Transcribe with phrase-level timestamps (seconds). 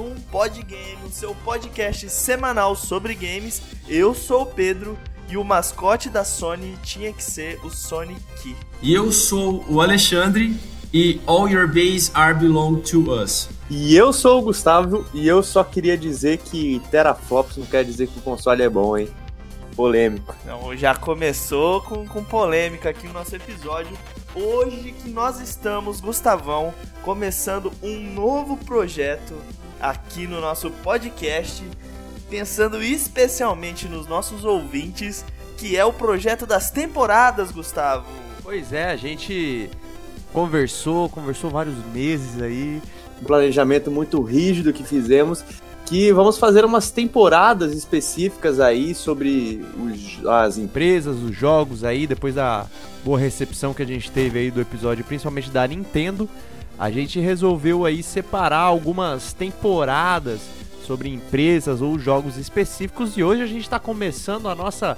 [0.00, 3.62] um Podgame, o seu podcast semanal sobre games.
[3.86, 8.56] Eu sou o Pedro e o mascote da Sony tinha que ser o Sonic.
[8.82, 10.56] E eu sou o Alexandre
[10.92, 13.48] e All Your Base Are Belong to Us.
[13.68, 18.08] E eu sou o Gustavo e eu só queria dizer que teraflops não quer dizer
[18.08, 19.08] que o console é bom, hein?
[19.76, 20.34] Polêmico.
[20.42, 23.96] Então, já começou com, com polêmica aqui o nosso episódio.
[24.34, 29.34] Hoje que nós estamos, Gustavão, começando um novo projeto
[29.80, 31.64] aqui no nosso podcast,
[32.28, 35.24] pensando especialmente nos nossos ouvintes,
[35.56, 38.06] que é o projeto das temporadas, Gustavo.
[38.42, 39.70] Pois é, a gente
[40.32, 42.80] conversou, conversou vários meses aí.
[43.20, 45.44] Um planejamento muito rígido que fizemos.
[45.86, 52.36] Que vamos fazer umas temporadas específicas aí sobre os, as empresas, os jogos aí, depois
[52.36, 52.66] da
[53.04, 56.28] boa recepção que a gente teve aí do episódio, principalmente da Nintendo.
[56.80, 60.40] A gente resolveu aí separar algumas temporadas
[60.86, 64.96] sobre empresas ou jogos específicos e hoje a gente está começando a nossa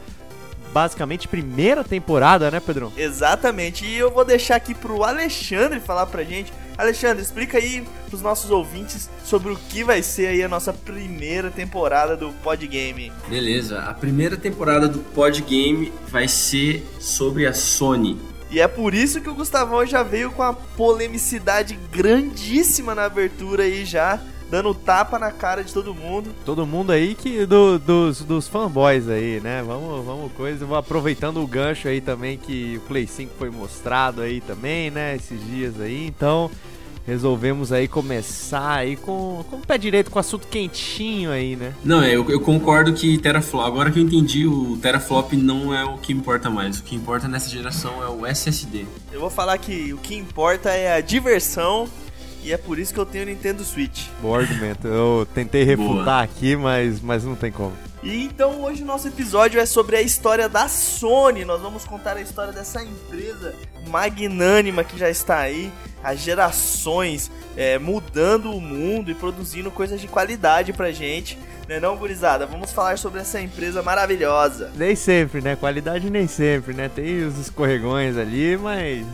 [0.73, 2.93] basicamente primeira temporada, né, Pedro?
[2.97, 3.85] Exatamente.
[3.85, 6.53] E eu vou deixar aqui pro Alexandre falar pra gente.
[6.79, 11.51] Alexandre, explica aí pros nossos ouvintes sobre o que vai ser aí a nossa primeira
[11.51, 13.11] temporada do Podgame.
[13.29, 18.32] Beleza, a primeira temporada do Podgame vai ser sobre a Sony.
[18.53, 23.63] E é por isso que o Gustavão já veio com a polemicidade grandíssima na abertura
[23.63, 26.35] aí já dando tapa na cara de todo mundo.
[26.45, 29.63] Todo mundo aí que do, dos, dos fanboys aí, né?
[29.63, 34.21] Vamos, vamos coisa, vou aproveitando o gancho aí também que o Play 5 foi mostrado
[34.21, 35.17] aí também, né?
[35.17, 36.51] Esses dias aí, então
[37.07, 41.73] resolvemos aí começar aí com, com o pé direito, com o assunto quentinho aí, né?
[41.85, 45.85] Não, é, eu, eu concordo que teraflop, agora que eu entendi, o teraflop não é
[45.85, 46.79] o que importa mais.
[46.79, 48.87] O que importa nessa geração é o SSD.
[49.11, 51.89] Eu vou falar que o que importa é a diversão
[52.45, 54.07] e é por isso que eu tenho o Nintendo Switch.
[54.21, 54.89] Bom argumento.
[54.89, 56.23] Eu tentei refutar Boa.
[56.23, 57.73] aqui, mas, mas não tem como.
[58.03, 61.45] E então hoje o nosso episódio é sobre a história da Sony.
[61.45, 63.55] Nós vamos contar a história dessa empresa
[63.87, 65.71] magnânima que já está aí
[66.03, 71.39] há gerações, é, mudando o mundo e produzindo coisas de qualidade pra gente.
[71.69, 72.45] Né não, gurizada?
[72.45, 74.73] Vamos falar sobre essa empresa maravilhosa.
[74.75, 75.55] Nem sempre, né?
[75.55, 76.91] Qualidade nem sempre, né?
[76.93, 79.07] Tem os escorregões ali, mas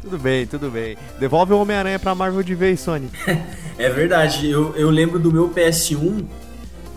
[0.00, 0.96] tudo bem, tudo bem.
[1.18, 3.10] Devolve o Homem-Aranha pra Marvel de vez, Sony.
[3.76, 4.48] é verdade.
[4.48, 6.24] Eu, eu lembro do meu PS1.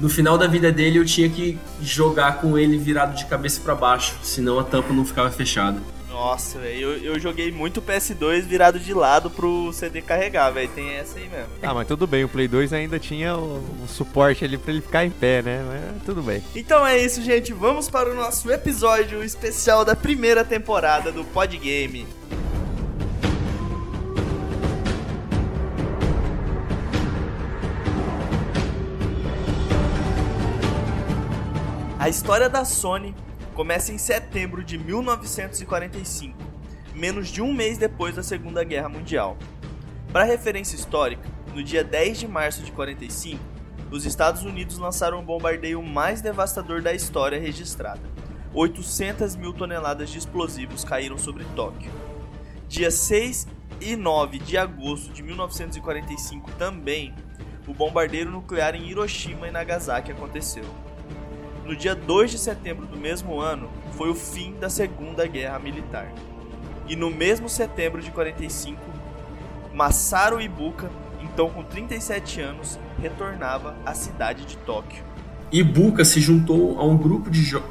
[0.04, 3.74] No final da vida dele, eu tinha que jogar com ele virado de cabeça para
[3.74, 5.80] baixo, senão a tampa não ficava fechada.
[6.10, 10.68] Nossa, velho, eu, eu joguei muito PS2 virado de lado pro CD carregar, velho.
[10.76, 11.48] Tem essa aí mesmo.
[11.62, 14.82] Ah, mas tudo bem, o Play 2 ainda tinha o, o, suporte ali pra ele
[14.82, 15.64] ficar em pé, né?
[15.66, 16.44] Mas tudo bem.
[16.54, 17.54] Então é isso, gente.
[17.54, 22.06] Vamos para o nosso episódio especial da primeira temporada do Podgame.
[32.04, 33.16] A história da Sony
[33.54, 36.38] começa em setembro de 1945,
[36.94, 39.38] menos de um mês depois da Segunda Guerra Mundial.
[40.12, 41.24] Para referência histórica,
[41.56, 43.42] no dia 10 de março de 45,
[43.90, 48.02] os Estados Unidos lançaram o bombardeio mais devastador da história registrada.
[48.54, 51.90] 800 mil toneladas de explosivos caíram sobre Tóquio.
[52.68, 53.48] Dia 6
[53.80, 57.16] e 9 de agosto de 1945 também,
[57.66, 60.66] o bombardeio nuclear em Hiroshima e Nagasaki aconteceu.
[61.66, 66.12] No dia 2 de setembro do mesmo ano, foi o fim da Segunda Guerra Militar.
[66.90, 68.82] E no mesmo setembro de 45,
[69.74, 70.92] Masaru Ibuka,
[71.22, 75.06] então com 37 anos, retornava à cidade de Tóquio.
[75.54, 77.64] Ibuka se juntou a um grupo de jo...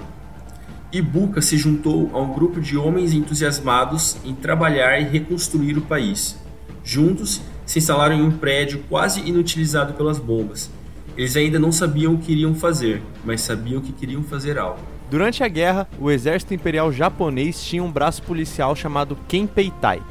[0.91, 6.39] Ibuka se juntou a um grupo de homens entusiasmados em trabalhar e reconstruir o país.
[6.83, 10.71] Juntos, se instalaram em um prédio quase inutilizado pelas bombas
[11.17, 14.81] eles ainda não sabiam o que iriam fazer, mas sabiam que queriam fazer algo.
[15.11, 20.03] Durante a guerra, o exército imperial japonês tinha um braço policial chamado Kenpeitai.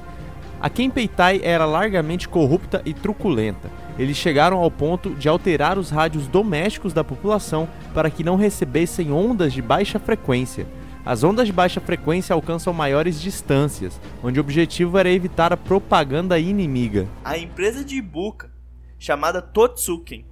[0.62, 3.72] A Kenpeitai era largamente corrupta e truculenta.
[3.98, 9.12] Eles chegaram ao ponto de alterar os rádios domésticos da população para que não recebessem
[9.12, 10.68] ondas de baixa frequência.
[11.04, 16.38] As ondas de baixa frequência alcançam maiores distâncias, onde o objetivo era evitar a propaganda
[16.38, 17.08] inimiga.
[17.24, 18.52] A empresa de Ibuka,
[19.00, 20.26] chamada Totsuken,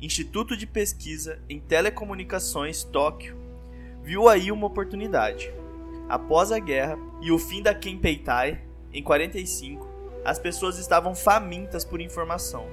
[0.00, 3.34] Instituto de Pesquisa em Telecomunicações Tóquio,
[4.02, 5.50] viu aí uma oportunidade.
[6.06, 8.60] Após a guerra e o fim da Kenpeitai,
[8.92, 9.88] em 45,
[10.22, 12.66] as pessoas estavam famintas por informação.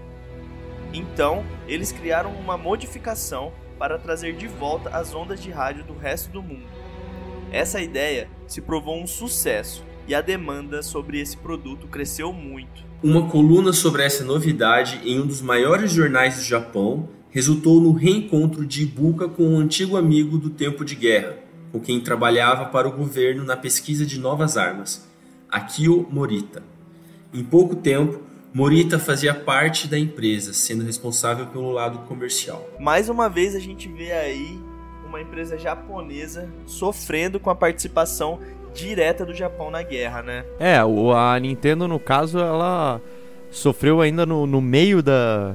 [0.94, 6.30] Então, eles criaram uma modificação para trazer de volta as ondas de rádio do resto
[6.30, 6.68] do mundo.
[7.54, 12.93] Essa ideia se provou um sucesso e a demanda sobre esse produto cresceu muito.
[13.04, 18.66] Uma coluna sobre essa novidade em um dos maiores jornais do Japão resultou no reencontro
[18.66, 21.38] de Ibuka com um antigo amigo do tempo de guerra,
[21.70, 25.06] com quem trabalhava para o governo na pesquisa de novas armas,
[25.50, 26.64] Akio Morita.
[27.34, 28.22] Em pouco tempo,
[28.54, 32.70] Morita fazia parte da empresa, sendo responsável pelo lado comercial.
[32.80, 34.58] Mais uma vez a gente vê aí
[35.06, 38.40] uma empresa japonesa sofrendo com a participação
[38.74, 40.46] direta do Japão na guerra, né?
[40.60, 43.00] É, a Nintendo, no caso, ela
[43.52, 45.54] sofreu ainda no, no meio da,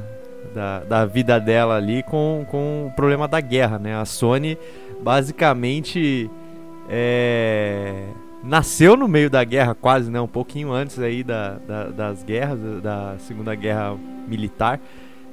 [0.54, 3.96] da, da, vida dela ali com, com o problema da guerra, né?
[3.96, 4.56] A Sony
[5.00, 6.30] basicamente
[6.88, 8.04] é,
[8.42, 10.20] nasceu no meio da guerra, quase, né?
[10.20, 14.80] Um pouquinho antes aí da, da, das guerras, da Segunda Guerra Militar.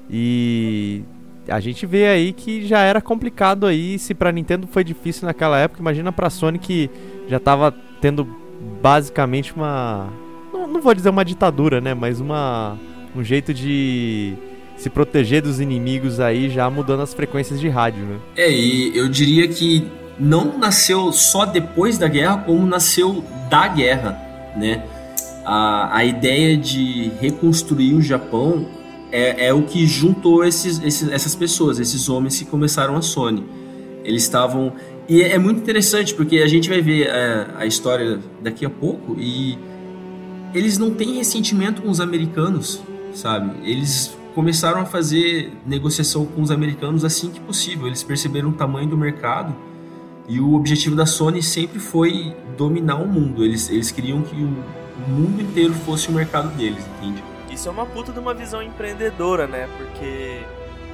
[0.10, 1.04] E
[1.48, 3.98] a gente vê aí que já era complicado aí.
[4.00, 6.90] Se pra Nintendo foi difícil naquela época, imagina pra Sony que
[7.27, 8.27] já tava tendo
[8.81, 10.10] basicamente uma.
[10.54, 11.94] Não, não vou dizer uma ditadura, né?
[11.94, 12.77] Mas uma.
[13.16, 14.33] Um jeito de
[14.77, 18.19] se proteger dos inimigos aí já mudando as frequências de rádio, né?
[18.36, 19.88] É, e eu diria que
[20.19, 24.19] não nasceu só depois da guerra, como nasceu da guerra,
[24.56, 24.83] né?
[25.45, 28.68] A, a ideia de reconstruir o Japão
[29.12, 33.45] é, é o que juntou esses, esses, essas pessoas, esses homens que começaram a Sony.
[34.04, 34.74] Eles estavam.
[35.07, 38.66] E é, é muito interessante porque a gente vai ver a, é, a história daqui
[38.66, 39.57] a pouco e
[40.54, 42.81] eles não têm ressentimento com os americanos,
[43.13, 43.52] sabe?
[43.69, 47.88] Eles começaram a fazer negociação com os americanos assim que possível.
[47.88, 49.56] Eles perceberam o tamanho do mercado
[50.28, 53.44] e o objetivo da Sony sempre foi dominar o mundo.
[53.44, 57.22] Eles, eles queriam que o, mundo inteiro fosse o mercado deles, entende?
[57.51, 59.69] Isso é uma puta de uma visão empreendedora, né?
[59.78, 60.40] Porque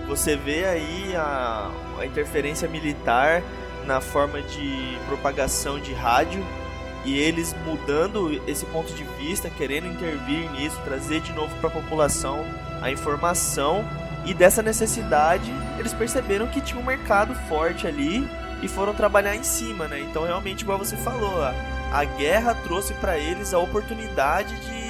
[0.07, 3.43] você vê aí a, a interferência militar
[3.85, 6.45] na forma de propagação de rádio
[7.03, 11.71] e eles mudando esse ponto de vista, querendo intervir nisso, trazer de novo para a
[11.71, 12.45] população
[12.81, 13.87] a informação
[14.25, 18.27] e dessa necessidade eles perceberam que tinha um mercado forte ali
[18.61, 19.99] e foram trabalhar em cima, né?
[19.99, 21.41] Então, realmente, igual você falou,
[21.91, 24.80] a, guerra trouxe para eles a oportunidade de,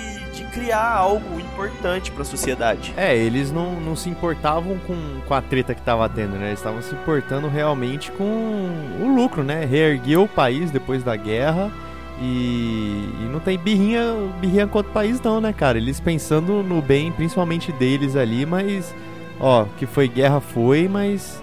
[0.41, 2.93] de criar algo importante para a sociedade.
[2.97, 4.95] É, eles não, não se importavam com,
[5.27, 6.47] com a treta que tava tendo, né?
[6.47, 9.65] Eles estavam se importando realmente com o lucro, né?
[9.65, 11.71] Reergueu o país depois da guerra.
[12.19, 14.03] E, e, não tem birrinha,
[14.39, 15.77] birrinha contra o país não, né, cara?
[15.77, 18.93] Eles pensando no bem, principalmente deles ali, mas
[19.39, 21.41] ó, que foi guerra foi, mas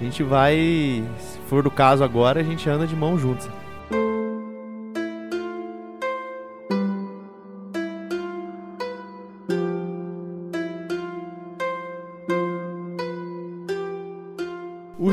[0.00, 1.02] a gente vai
[1.48, 3.48] for do caso agora, a gente anda de mão juntos.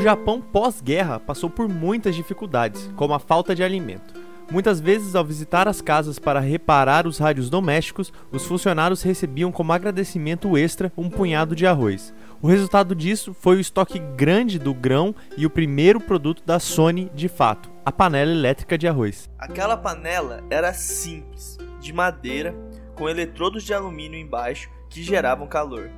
[0.00, 4.14] O Japão pós-guerra passou por muitas dificuldades, como a falta de alimento.
[4.50, 9.74] Muitas vezes, ao visitar as casas para reparar os rádios domésticos, os funcionários recebiam como
[9.74, 12.14] agradecimento extra um punhado de arroz.
[12.40, 17.10] O resultado disso foi o estoque grande do grão e o primeiro produto da Sony
[17.14, 19.28] de fato, a panela elétrica de arroz.
[19.38, 22.54] Aquela panela era simples, de madeira,
[22.94, 25.90] com eletrodos de alumínio embaixo que geravam calor.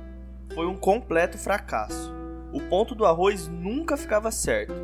[0.53, 2.22] Foi um completo fracasso.
[2.53, 4.75] O ponto do arroz nunca ficava certo,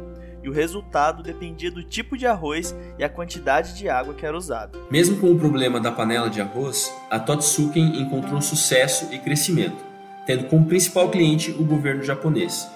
[0.44, 4.36] e o resultado dependia do tipo de arroz e a quantidade de água que era
[4.36, 4.78] usada.
[4.92, 9.90] Mesmo com o problema da panela de arroz, a Totsuken encontrou sucesso e crescimento
[10.30, 12.70] tendo como principal cliente o governo japonês.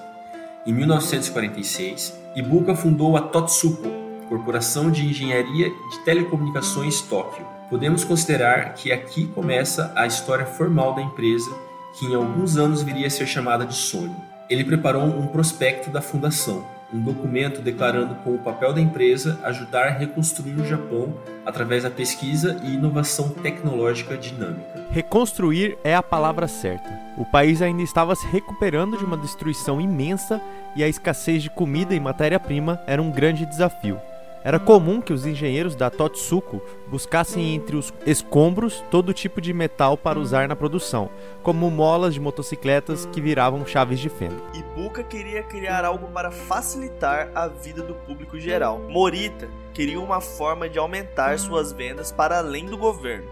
[0.66, 3.88] Em 1946, Ibuka fundou a Totsuko,
[4.28, 7.46] Corporação de Engenharia de Telecomunicações Tóquio.
[7.70, 11.52] Podemos considerar que aqui começa a história formal da empresa,
[11.94, 14.16] que em alguns anos viria a ser chamada de Sony.
[14.50, 19.88] Ele preparou um prospecto da fundação, um documento declarando como o papel da empresa ajudar
[19.88, 21.14] a reconstruir o Japão
[21.46, 24.86] através da pesquisa e inovação tecnológica dinâmica.
[24.92, 27.02] Reconstruir é a palavra certa.
[27.18, 30.42] O país ainda estava se recuperando de uma destruição imensa
[30.76, 34.00] e a escassez de comida e matéria-prima era um grande desafio.
[34.44, 39.96] Era comum que os engenheiros da Totsuko buscassem entre os escombros todo tipo de metal
[39.96, 41.10] para usar na produção,
[41.42, 44.36] como molas de motocicletas que viravam chaves de fenda.
[44.54, 48.80] Ibuka queria criar algo para facilitar a vida do público geral.
[48.90, 53.30] Morita queria uma forma de aumentar suas vendas para além do governo.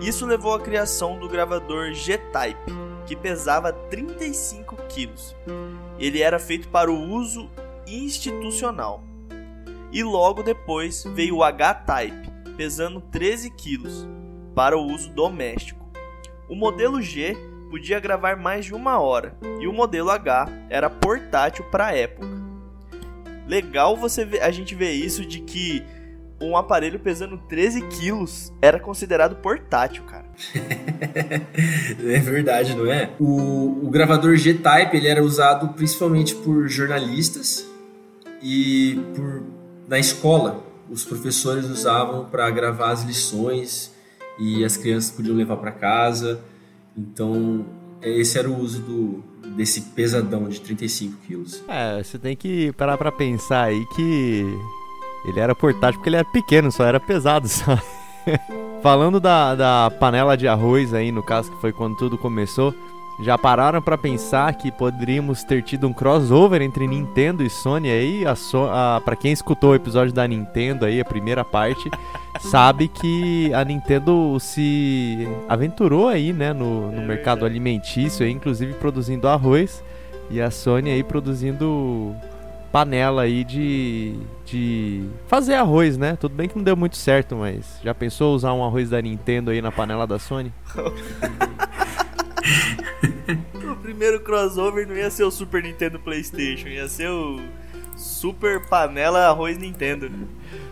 [0.00, 2.72] Isso levou à criação do gravador G-Type,
[3.06, 5.36] que pesava 35 quilos.
[6.00, 7.48] Ele era feito para o uso
[7.86, 9.04] institucional
[9.92, 13.88] e logo depois veio o H-Type, pesando 13 kg,
[14.54, 15.86] para o uso doméstico.
[16.48, 17.36] O modelo G
[17.70, 22.26] podia gravar mais de uma hora e o modelo H era portátil para a época.
[23.46, 25.84] Legal você ver, a gente ver isso de que
[26.40, 30.26] um aparelho pesando 13 quilos era considerado portátil, cara.
[30.54, 33.10] é verdade, não é?
[33.18, 37.66] O, o gravador G-Type ele era usado principalmente por jornalistas
[38.42, 39.44] e por
[39.88, 43.92] na escola os professores usavam para gravar as lições
[44.38, 46.40] e as crianças podiam levar para casa.
[46.96, 47.64] Então
[48.02, 49.24] esse era o uso do,
[49.56, 51.62] desse pesadão de 35 quilos.
[51.68, 54.44] É, você tem que parar para pensar aí que
[55.24, 57.78] ele era portátil porque ele era pequeno, só era pesado só.
[58.82, 62.74] Falando da, da panela de arroz aí, no caso que foi quando tudo começou,
[63.18, 68.26] já pararam para pensar que poderíamos ter tido um crossover entre Nintendo e Sony aí?
[68.26, 71.90] A so a, para quem escutou o episódio da Nintendo aí, a primeira parte,
[72.40, 79.28] sabe que a Nintendo se aventurou aí, né, no, no mercado alimentício, aí, inclusive produzindo
[79.28, 79.82] arroz,
[80.28, 82.14] e a Sony aí produzindo
[82.70, 86.16] panela aí de, de fazer arroz, né?
[86.16, 89.50] Tudo bem que não deu muito certo, mas já pensou usar um arroz da Nintendo
[89.50, 90.52] aí na panela da Sony?
[93.70, 97.40] o primeiro crossover não ia ser o Super Nintendo PlayStation, ia ser o
[97.96, 100.10] Super Panela Arroz Nintendo.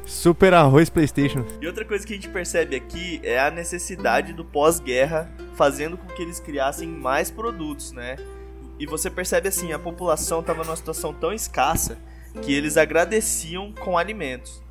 [0.05, 1.45] Super Arroz PlayStation.
[1.61, 6.07] E outra coisa que a gente percebe aqui é a necessidade do pós-guerra fazendo com
[6.09, 8.17] que eles criassem mais produtos, né?
[8.79, 11.97] E você percebe assim, a população estava numa situação tão escassa
[12.43, 14.63] que eles agradeciam com alimentos.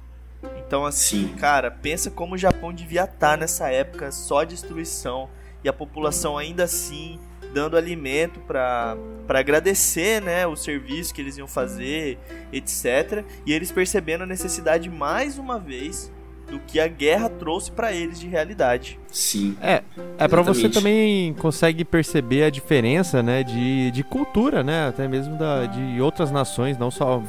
[0.57, 1.35] Então assim, Sim.
[1.35, 5.29] cara, pensa como o Japão devia estar tá nessa época só destruição
[5.63, 7.19] e a população ainda assim
[7.53, 8.97] dando alimento para
[9.29, 12.17] agradecer né, o serviço que eles iam fazer,
[12.51, 13.23] etc.
[13.45, 16.11] E eles percebendo a necessidade mais uma vez
[16.49, 18.99] do que a guerra trouxe para eles de realidade.
[19.07, 19.55] Sim.
[19.61, 19.81] É,
[20.17, 25.37] é para você também consegue perceber a diferença, né, de, de cultura, né, até mesmo
[25.37, 27.23] da, de outras nações, não só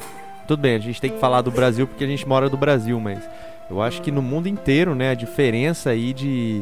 [0.47, 2.99] tudo bem, a gente tem que falar do Brasil porque a gente mora do Brasil,
[2.99, 3.27] mas
[3.69, 6.61] eu acho que no mundo inteiro, né, a diferença aí de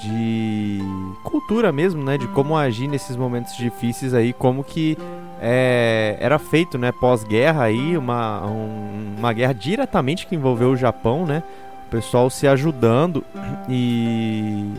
[0.00, 0.80] de
[1.22, 4.96] cultura mesmo, né, de como agir nesses momentos difíceis aí, como que
[5.40, 11.26] é, era feito, né, pós-guerra aí, uma, um, uma guerra diretamente que envolveu o Japão,
[11.26, 11.42] né,
[11.90, 13.24] pessoal se ajudando
[13.68, 14.72] e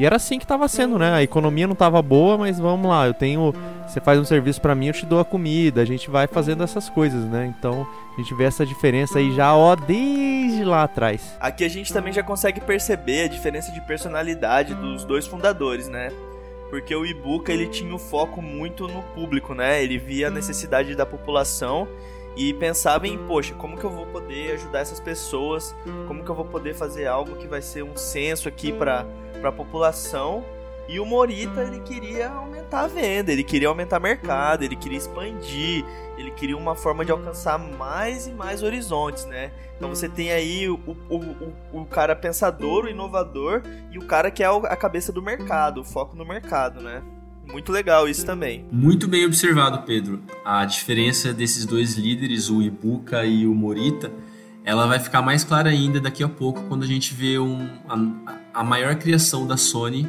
[0.00, 1.12] e era assim que estava sendo, né?
[1.12, 3.52] A economia não estava boa, mas vamos lá, eu tenho,
[3.86, 6.64] você faz um serviço para mim, eu te dou a comida, a gente vai fazendo
[6.64, 7.54] essas coisas, né?
[7.54, 11.36] Então, a gente vê essa diferença aí já ó desde lá atrás.
[11.38, 16.10] Aqui a gente também já consegue perceber a diferença de personalidade dos dois fundadores, né?
[16.70, 19.84] Porque o Ibuka ele tinha o foco muito no público, né?
[19.84, 21.86] Ele via a necessidade da população
[22.34, 25.76] e pensava em, poxa, como que eu vou poder ajudar essas pessoas?
[26.06, 29.04] Como que eu vou poder fazer algo que vai ser um senso aqui para
[29.48, 30.44] a população?
[30.88, 34.98] E o Morita, ele queria aumentar a venda, ele queria aumentar o mercado, ele queria
[34.98, 35.84] expandir,
[36.18, 39.52] ele queria uma forma de alcançar mais e mais horizontes, né?
[39.76, 40.74] Então você tem aí o,
[41.08, 45.22] o, o, o cara pensador, o inovador e o cara que é a cabeça do
[45.22, 47.02] mercado, o foco no mercado, né?
[47.46, 48.64] Muito legal isso também.
[48.70, 50.20] Muito bem observado, Pedro.
[50.44, 54.10] A diferença desses dois líderes, o Ibuka e o Morita,
[54.70, 58.60] ela vai ficar mais clara ainda daqui a pouco quando a gente vê um, a,
[58.60, 60.08] a maior criação da Sony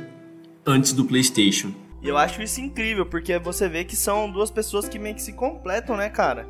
[0.64, 1.74] antes do PlayStation.
[2.00, 5.22] E eu acho isso incrível, porque você vê que são duas pessoas que meio que
[5.24, 6.48] se completam, né, cara?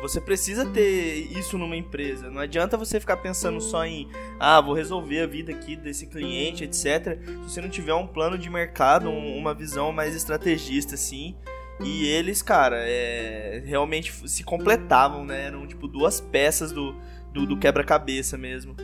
[0.00, 2.28] Você precisa ter isso numa empresa.
[2.28, 4.08] Não adianta você ficar pensando só em,
[4.40, 7.20] ah, vou resolver a vida aqui desse cliente, etc.
[7.24, 11.36] Se você não tiver um plano de mercado, uma visão mais estrategista, assim.
[11.80, 15.46] E eles, cara, é, realmente se completavam, né?
[15.46, 16.96] Eram tipo duas peças do,
[17.32, 18.76] do, do quebra-cabeça mesmo.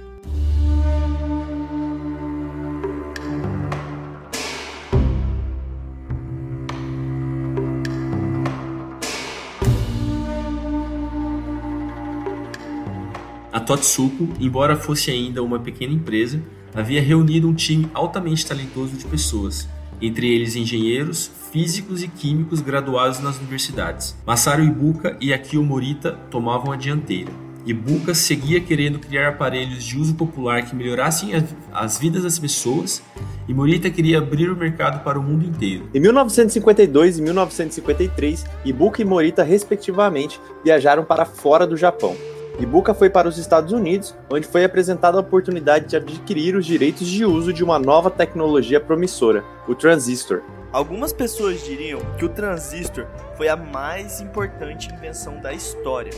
[13.69, 16.43] Totsuko, embora fosse ainda uma pequena empresa,
[16.75, 19.69] havia reunido um time altamente talentoso de pessoas,
[20.01, 24.17] entre eles engenheiros, físicos e químicos graduados nas universidades.
[24.27, 27.48] Masaru Ibuka e Akio Morita tomavam a dianteira.
[27.69, 31.33] Ibuka seguia querendo criar aparelhos de uso popular que melhorassem
[31.71, 33.03] as vidas das pessoas
[33.47, 35.87] e Morita queria abrir o mercado para o mundo inteiro.
[35.93, 42.17] Em 1952 e 1953, Ibuka e Morita, respectivamente, viajaram para fora do Japão.
[42.59, 47.07] Ibuka foi para os Estados Unidos, onde foi apresentada a oportunidade de adquirir os direitos
[47.07, 50.41] de uso de uma nova tecnologia promissora, o transistor.
[50.73, 53.07] Algumas pessoas diriam que o transistor
[53.37, 56.13] foi a mais importante invenção da história.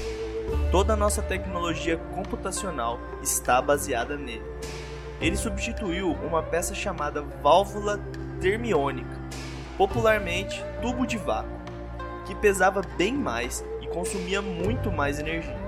[0.71, 4.43] Toda a nossa tecnologia computacional está baseada nele.
[5.21, 8.01] Ele substituiu uma peça chamada válvula
[8.41, 9.21] termiônica,
[9.77, 11.51] popularmente tubo de vácuo,
[12.27, 15.59] que pesava bem mais e consumia muito mais energia.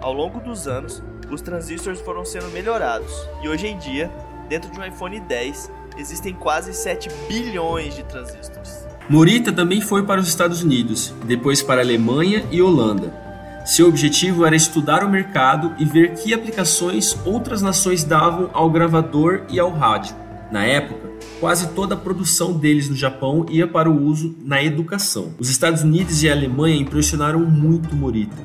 [0.00, 4.10] Ao longo dos anos, os transistores foram sendo melhorados e hoje em dia,
[4.48, 8.86] dentro de um iPhone 10, existem quase 7 bilhões de transistores.
[9.08, 13.25] Morita também foi para os Estados Unidos, depois para a Alemanha e Holanda.
[13.66, 19.42] Seu objetivo era estudar o mercado e ver que aplicações outras nações davam ao gravador
[19.50, 20.14] e ao rádio.
[20.52, 25.34] Na época, quase toda a produção deles no Japão ia para o uso na educação.
[25.36, 28.40] Os Estados Unidos e a Alemanha impressionaram muito Morita.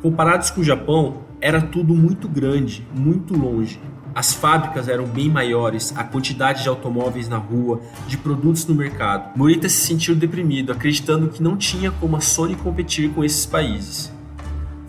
[0.00, 3.78] Comparados com o Japão, era tudo muito grande, muito longe.
[4.14, 9.36] As fábricas eram bem maiores, a quantidade de automóveis na rua, de produtos no mercado.
[9.36, 14.15] Morita se sentiu deprimido, acreditando que não tinha como a Sony competir com esses países.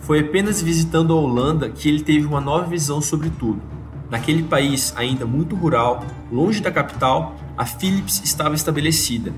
[0.08, 3.60] Foi apenas visitando a Holanda que ele teve uma nova visão sobre tudo.
[4.10, 9.34] Naquele país ainda muito rural, longe da capital, a Philips estava estabelecida.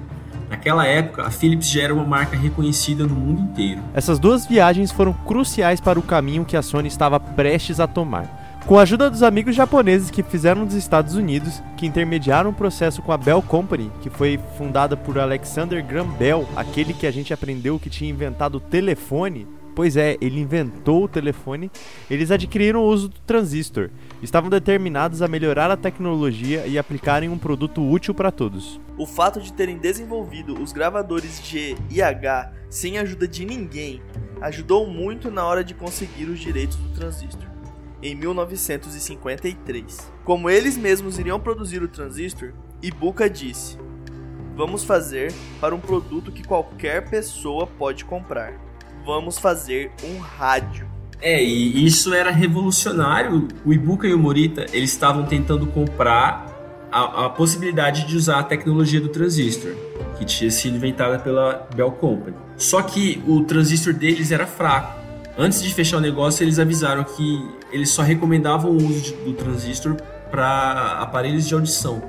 [0.48, 3.82] Naquela época, a Philips já era uma marca reconhecida no mundo inteiro.
[3.92, 8.62] Essas duas viagens foram cruciais para o caminho que a Sony estava prestes a tomar.
[8.64, 13.02] Com a ajuda dos amigos japoneses que fizeram dos Estados Unidos, que intermediaram o processo
[13.02, 17.34] com a Bell Company, que foi fundada por Alexander Graham Bell, aquele que a gente
[17.34, 19.48] aprendeu que tinha inventado o telefone.
[19.74, 21.70] Pois é, ele inventou o telefone.
[22.10, 23.90] Eles adquiriram o uso do transistor.
[24.22, 28.80] Estavam determinados a melhorar a tecnologia e aplicarem um produto útil para todos.
[28.98, 34.02] O fato de terem desenvolvido os gravadores G e H sem a ajuda de ninguém
[34.40, 37.50] ajudou muito na hora de conseguir os direitos do transistor
[38.02, 40.10] em 1953.
[40.24, 43.76] Como eles mesmos iriam produzir o transistor, Ibuka disse:
[44.56, 48.69] Vamos fazer para um produto que qualquer pessoa pode comprar.
[49.10, 50.86] Vamos fazer um rádio.
[51.20, 53.48] É, e isso era revolucionário.
[53.64, 56.46] O Ibuka e o Morita, eles estavam tentando comprar
[56.92, 59.72] a, a, possibilidade de usar a tecnologia do transistor,
[60.16, 62.36] que tinha sido inventada pela Bell Company.
[62.56, 65.00] Só que o transistor deles era fraco.
[65.36, 69.32] Antes de fechar o negócio, eles avisaram que eles só recomendavam o uso de, do
[69.32, 69.96] transistor
[70.30, 72.00] para aparelhos de audição,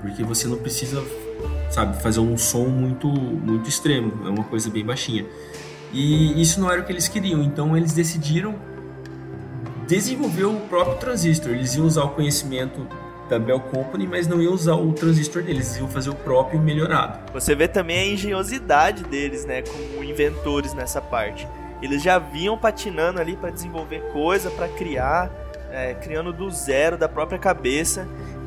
[0.00, 1.04] porque você não precisa,
[1.70, 5.24] sabe, fazer um som muito muito extremo, é uma coisa bem baixinha.
[5.92, 8.54] E isso não era o que eles queriam, então eles decidiram
[9.86, 11.52] desenvolver o próprio transistor.
[11.52, 12.86] Eles iam usar o conhecimento
[13.28, 16.60] da Bell Company, mas não iam usar o transistor deles, eles iam fazer o próprio
[16.60, 17.32] melhorado.
[17.32, 21.46] Você vê também a engenhosidade deles, né, como inventores nessa parte.
[21.82, 25.30] Eles já vinham patinando ali para desenvolver coisa, para criar,
[25.70, 28.06] é, criando do zero, da própria cabeça.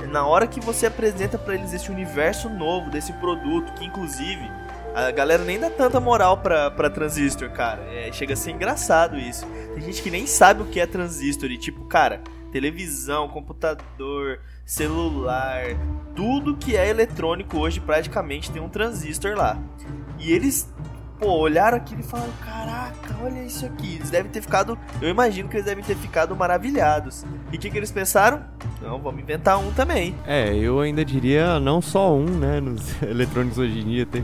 [0.10, 4.49] Na hora que você apresenta para eles esse universo novo desse produto, que inclusive
[4.95, 7.81] a galera nem dá tanta moral pra, pra transistor, cara.
[7.91, 9.45] É, chega a ser engraçado isso.
[9.73, 15.65] Tem gente que nem sabe o que é transistor e tipo, cara, televisão, computador, celular,
[16.15, 19.60] tudo que é eletrônico hoje praticamente tem um transistor lá.
[20.17, 20.73] E eles
[21.19, 23.95] pô, olharam aquilo e falaram: Caraca, olha isso aqui.
[23.95, 24.79] Eles devem ter ficado.
[25.01, 27.25] Eu imagino que eles devem ter ficado maravilhados.
[27.51, 28.45] E o que, que eles pensaram?
[28.81, 30.15] Não, vamos inventar um também.
[30.25, 32.62] É, eu ainda diria não só um, né?
[32.62, 34.23] Nos eletrônicos hoje em dia tem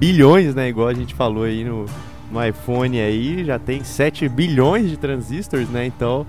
[0.00, 0.68] bilhões, né?
[0.68, 1.84] Igual a gente falou aí no,
[2.32, 5.86] no iPhone aí, já tem 7 bilhões de transistores, né?
[5.86, 6.26] Então.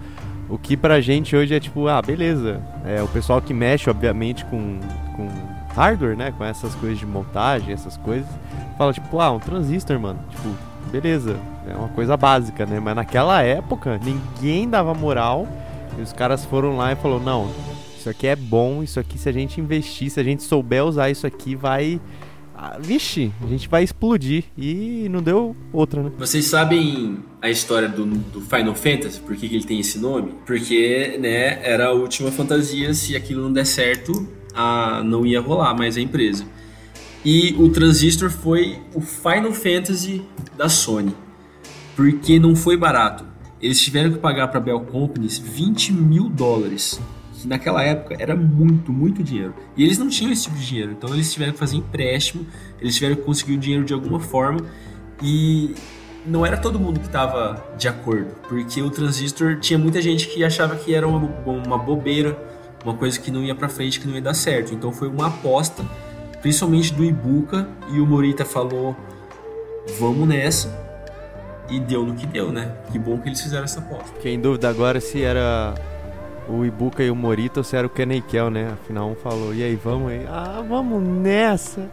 [0.50, 2.62] O que pra gente hoje é tipo, ah, beleza.
[2.86, 4.82] É o pessoal que mexe, obviamente, com,
[5.16, 5.30] com
[5.74, 6.34] hardware, né?
[6.38, 8.28] Com essas coisas de montagem, essas coisas
[8.78, 10.20] fala, tipo, ah, um transistor, mano.
[10.30, 10.50] Tipo,
[10.92, 12.82] beleza, é uma coisa básica, né?
[12.82, 15.48] Mas naquela época, ninguém dava moral.
[15.98, 17.50] E os caras foram lá e falou, não,
[17.98, 21.10] isso aqui é bom, isso aqui se a gente investir, se a gente souber usar
[21.10, 22.02] isso aqui, vai.
[22.64, 24.44] Ah, vixe, a gente vai explodir.
[24.56, 26.12] E não deu outra, né?
[26.20, 29.20] Vocês sabem a história do, do Final Fantasy?
[29.20, 30.34] Por que, que ele tem esse nome?
[30.46, 35.74] Porque, né, era a última fantasia, se aquilo não der certo, a, não ia rolar
[35.74, 36.46] mais a empresa.
[37.26, 40.22] E o Transistor foi o Final Fantasy
[40.56, 41.16] da Sony,
[41.96, 43.26] porque não foi barato.
[43.60, 47.02] Eles tiveram que pagar para Bell Companies 20 mil dólares,
[47.42, 49.54] que naquela época era muito, muito dinheiro.
[49.76, 52.46] E eles não tinham esse tipo de dinheiro, então eles tiveram que fazer empréstimo,
[52.80, 54.60] eles tiveram que conseguir o dinheiro de alguma forma
[55.22, 55.74] e
[56.26, 60.44] não era todo mundo que estava de acordo, porque o transistor tinha muita gente que
[60.44, 62.38] achava que era uma, uma bobeira,
[62.84, 64.74] uma coisa que não ia para frente, que não ia dar certo.
[64.74, 65.84] Então foi uma aposta
[66.42, 68.96] principalmente do Ibuka, e o Morita falou:
[70.00, 70.82] vamos nessa.
[71.70, 72.76] E deu no que deu, né?
[72.92, 74.08] Que bom que eles fizeram essa aposta.
[74.16, 75.74] Fiquei em dúvida agora se era
[76.48, 78.72] o Ibuka e o Morita ou se era o Keneikel, né?
[78.74, 80.26] Afinal, um falou: e aí, vamos aí?
[80.28, 81.90] Ah, vamos nessa!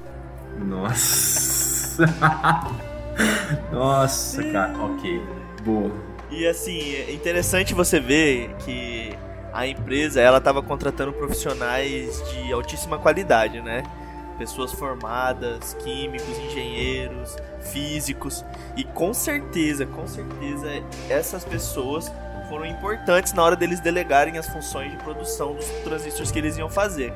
[0.59, 2.07] Nossa!
[3.73, 5.23] Nossa, cara, ok.
[5.65, 5.91] Boa.
[6.31, 9.13] E assim, é interessante você ver que
[9.53, 13.83] a empresa ela estava contratando profissionais de altíssima qualidade, né?
[14.39, 18.45] pessoas formadas, químicos, engenheiros, físicos
[18.77, 20.69] e com certeza, com certeza
[21.11, 22.11] essas pessoas
[22.49, 26.69] foram importantes na hora deles delegarem as funções de produção dos transistores que eles iam
[26.69, 27.13] fazer.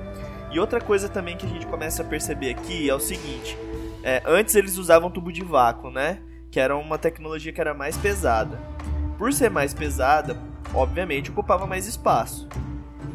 [0.51, 3.57] E outra coisa também que a gente começa a perceber aqui é o seguinte:
[4.03, 6.19] é, antes eles usavam tubo de vácuo, né?
[6.51, 8.59] Que era uma tecnologia que era mais pesada.
[9.17, 10.37] Por ser mais pesada,
[10.75, 12.47] obviamente ocupava mais espaço.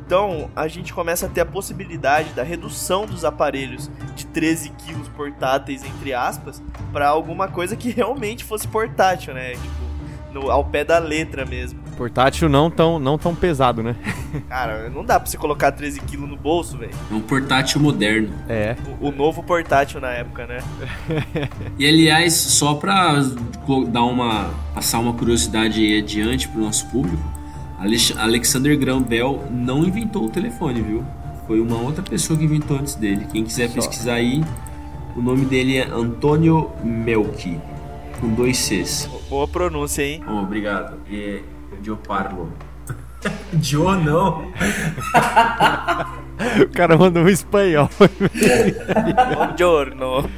[0.05, 5.09] Então a gente começa a ter a possibilidade da redução dos aparelhos de 13 quilos
[5.09, 9.51] portáteis, entre aspas, para alguma coisa que realmente fosse portátil, né?
[9.51, 11.86] Tipo, no, ao pé da letra mesmo.
[11.97, 13.95] Portátil não tão, não tão pesado, né?
[14.47, 16.91] Cara, não dá pra você colocar 13 quilos no bolso, velho.
[17.11, 18.29] É um portátil moderno.
[18.47, 18.75] É.
[19.01, 20.59] O, o novo portátil na época, né?
[21.79, 23.19] E aliás, só pra
[23.89, 24.51] dar uma.
[24.73, 27.21] passar uma curiosidade aí adiante pro nosso público,
[27.79, 31.03] Alex- Alexander Graham Bell não inventou o telefone, viu?
[31.47, 33.25] Foi uma outra pessoa que inventou antes dele.
[33.31, 33.75] Quem quiser Só.
[33.75, 34.43] pesquisar aí,
[35.15, 37.59] o nome dele é Antônio Melchi,
[38.21, 39.09] com dois Cs.
[39.29, 40.21] Boa pronúncia, hein?
[40.27, 40.97] Oh, obrigado.
[41.09, 41.41] E
[41.81, 42.51] Dio Parlo.
[43.53, 44.51] Dio não.
[46.61, 47.89] O cara mandou um espanhol.
[49.33, 50.29] Buongiorno.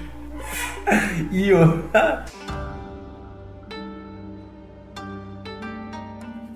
[1.31, 1.83] Io.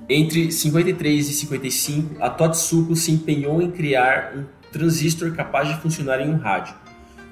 [0.10, 6.20] Entre 53 e 55, a Totsuko se empenhou em criar um transistor capaz de funcionar
[6.20, 6.76] em um rádio.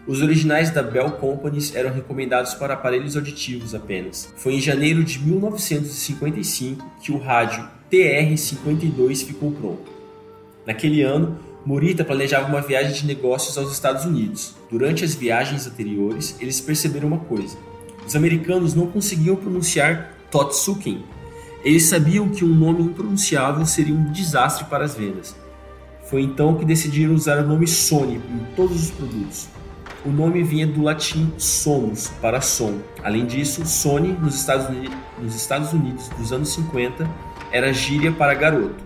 [0.07, 4.33] Os originais da Bell Companies eram recomendados para aparelhos auditivos apenas.
[4.35, 9.91] Foi em janeiro de 1955 que o rádio TR-52 ficou pronto.
[10.65, 14.55] Naquele ano, Morita planejava uma viagem de negócios aos Estados Unidos.
[14.71, 17.55] Durante as viagens anteriores, eles perceberam uma coisa:
[18.05, 21.03] os americanos não conseguiam pronunciar Totsuken.
[21.63, 25.35] Eles sabiam que um nome impronunciável seria um desastre para as vendas.
[26.05, 29.47] Foi então que decidiram usar o nome Sony em todos os produtos.
[30.03, 32.79] O nome vinha do latim sonus, para som.
[33.03, 34.89] Além disso, Sony, nos Estados, Uni-
[35.21, 37.07] nos Estados Unidos dos anos 50,
[37.51, 38.83] era gíria para garoto.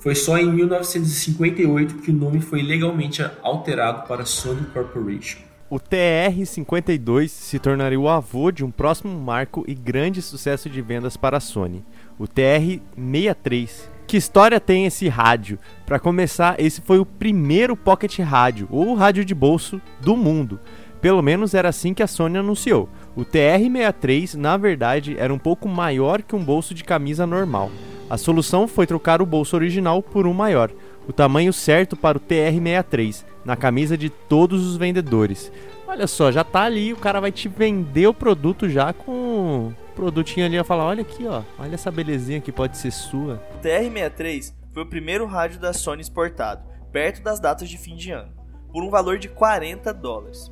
[0.00, 5.38] Foi só em 1958 que o nome foi legalmente alterado para Sony Corporation.
[5.70, 11.16] O TR-52 se tornaria o avô de um próximo marco e grande sucesso de vendas
[11.16, 11.84] para a Sony,
[12.18, 13.88] o TR-63.
[14.06, 15.58] Que história tem esse rádio?
[15.86, 20.60] Para começar, esse foi o primeiro pocket rádio, ou rádio de bolso, do mundo.
[21.00, 22.88] Pelo menos era assim que a Sony anunciou.
[23.16, 27.70] O TR-63, na verdade, era um pouco maior que um bolso de camisa normal.
[28.08, 30.70] A solução foi trocar o bolso original por um maior,
[31.08, 35.50] o tamanho certo para o TR-63, na camisa de todos os vendedores.
[35.86, 40.46] Olha só, já tá ali, o cara vai te vender o produto já com produtinho
[40.46, 43.42] ali, vai falar, olha aqui ó, olha essa belezinha que pode ser sua.
[43.54, 48.10] O TR-63 foi o primeiro rádio da Sony exportado, perto das datas de fim de
[48.10, 48.32] ano,
[48.72, 50.50] por um valor de 40 dólares.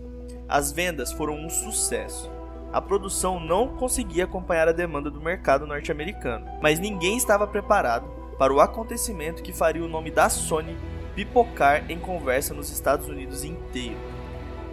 [0.48, 2.30] As vendas foram um sucesso.
[2.72, 8.06] A produção não conseguia acompanhar a demanda do mercado norte-americano, mas ninguém estava preparado
[8.38, 10.76] para o acontecimento que faria o nome da Sony
[11.14, 13.98] pipocar em conversa nos Estados Unidos inteiro.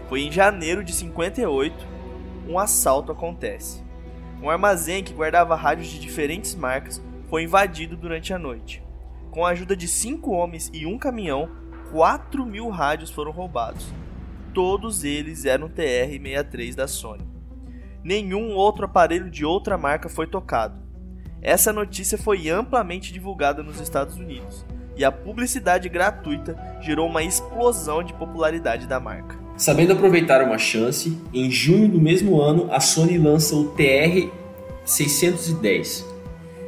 [0.08, 1.75] Foi em janeiro de 58,
[2.47, 3.84] um assalto acontece.
[4.41, 8.82] Um armazém que guardava rádios de diferentes marcas foi invadido durante a noite.
[9.32, 11.49] Com a ajuda de cinco homens e um caminhão,
[11.91, 13.93] 4 mil rádios foram roubados.
[14.54, 17.28] Todos eles eram TR-63 da Sony.
[18.04, 20.80] Nenhum outro aparelho de outra marca foi tocado.
[21.41, 28.04] Essa notícia foi amplamente divulgada nos Estados Unidos e a publicidade gratuita gerou uma explosão
[28.04, 29.38] de popularidade da marca.
[29.59, 36.05] Sabendo aproveitar uma chance, em junho do mesmo ano a Sony lança o TR-610.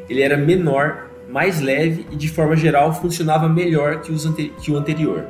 [0.10, 4.12] Ele era menor, mais leve e de forma geral funcionava melhor que,
[4.62, 5.26] que o anterior.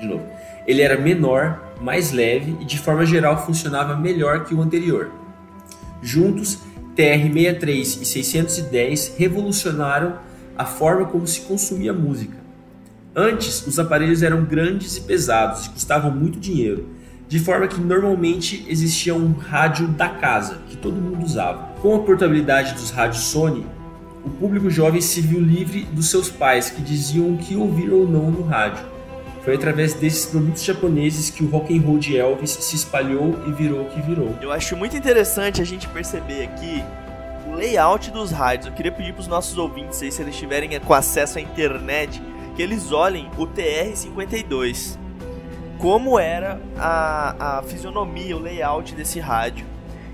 [0.00, 0.26] De novo.
[0.66, 5.12] Ele era menor, mais leve e de forma geral funcionava melhor que o anterior.
[6.02, 6.58] Juntos,
[6.96, 10.18] TR-63 e 610 revolucionaram
[10.58, 12.44] a forma como se consumia música.
[13.18, 16.86] Antes, os aparelhos eram grandes e pesados e custavam muito dinheiro,
[17.26, 21.62] de forma que normalmente existia um rádio da casa, que todo mundo usava.
[21.80, 23.64] Com a portabilidade dos rádios Sony,
[24.22, 28.06] o público jovem se viu livre dos seus pais, que diziam o que ouvir ou
[28.06, 28.84] não no rádio.
[29.42, 33.52] Foi através desses produtos japoneses que o rock and roll de Elvis se espalhou e
[33.52, 34.36] virou o que virou.
[34.42, 36.84] Eu acho muito interessante a gente perceber aqui
[37.48, 38.66] o layout dos rádios.
[38.66, 42.20] Eu queria pedir para os nossos ouvintes aí, se eles tiverem com acesso à internet,
[42.56, 44.98] que eles olhem o TR-52.
[45.78, 49.66] Como era a, a fisionomia, o layout desse rádio.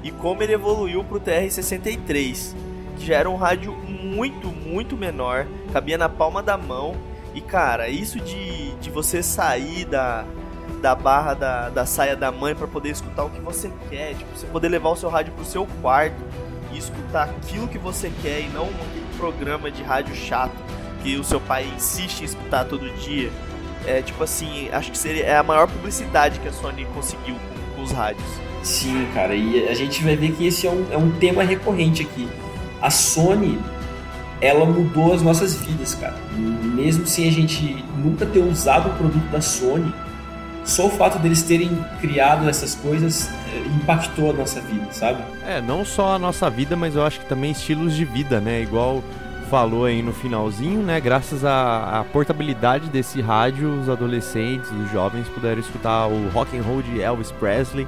[0.02, 2.56] E como ele evoluiu para o TR-63,
[2.98, 6.96] que já era um rádio muito, muito menor, cabia na palma da mão.
[7.32, 10.24] E cara, isso de, de você sair da,
[10.82, 14.36] da barra da, da saia da mãe para poder escutar o que você quer, tipo,
[14.36, 16.20] você poder levar o seu rádio pro seu quarto
[16.72, 20.52] e escutar aquilo que você quer e não um programa de rádio chato
[21.02, 23.30] que o seu pai insiste em escutar todo dia.
[23.86, 27.76] É tipo assim, acho que seria é a maior publicidade que a Sony conseguiu com,
[27.76, 28.26] com os rádios.
[28.62, 32.02] Sim, cara, e a gente vai ver que esse é um, é um tema recorrente
[32.02, 32.28] aqui.
[32.80, 33.58] A Sony,
[34.40, 36.16] ela mudou as nossas vidas, cara.
[36.32, 39.92] Mesmo sem a gente nunca ter usado o produto da Sony,
[40.64, 45.22] só o fato deles terem criado essas coisas é, impactou a nossa vida, sabe?
[45.44, 48.62] É, não só a nossa vida, mas eu acho que também estilos de vida, né?
[48.62, 49.02] Igual
[49.52, 50.98] falou aí no finalzinho, né?
[50.98, 56.80] Graças à, portabilidade desse rádio, os adolescentes, os jovens puderam escutar o rock and roll
[56.80, 57.86] de Elvis Presley,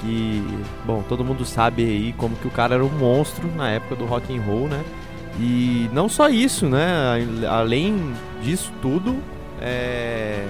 [0.00, 0.42] que,
[0.86, 4.06] bom, todo mundo sabe aí como que o cara era um monstro na época do
[4.06, 4.82] rock and roll, né?
[5.38, 6.88] E não só isso, né?
[7.50, 9.14] Além disso tudo,
[9.60, 10.46] é,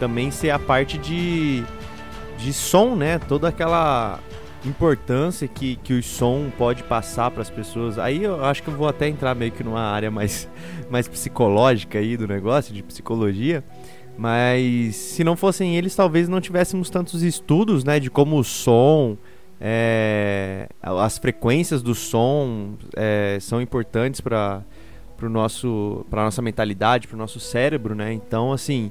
[0.00, 1.62] também ser a parte de,
[2.38, 3.20] de som, né?
[3.20, 4.18] Toda aquela
[4.64, 7.98] importância que, que o som pode passar para as pessoas.
[7.98, 10.48] Aí eu acho que eu vou até entrar meio que numa área mais,
[10.90, 13.64] mais psicológica aí do negócio, de psicologia.
[14.16, 19.16] Mas se não fossem eles, talvez não tivéssemos tantos estudos, né, de como o som,
[19.60, 24.62] é, as frequências do som é, são importantes para
[25.16, 28.12] para nosso para nossa mentalidade, para o nosso cérebro, né?
[28.12, 28.90] Então, assim,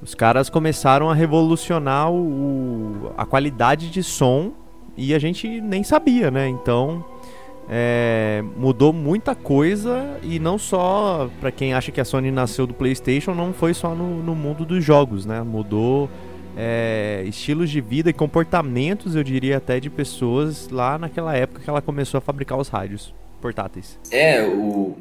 [0.00, 4.52] os caras começaram a revolucionar o, a qualidade de som
[4.96, 6.48] e a gente nem sabia, né?
[6.48, 7.04] Então
[7.68, 12.74] é, mudou muita coisa e não só para quem acha que a Sony nasceu do
[12.74, 15.42] PlayStation, não foi só no, no mundo dos jogos, né?
[15.42, 16.10] Mudou
[16.56, 21.68] é, estilos de vida e comportamentos, eu diria até de pessoas lá naquela época que
[21.68, 23.98] ela começou a fabricar os rádios portáteis.
[24.10, 24.96] É, o,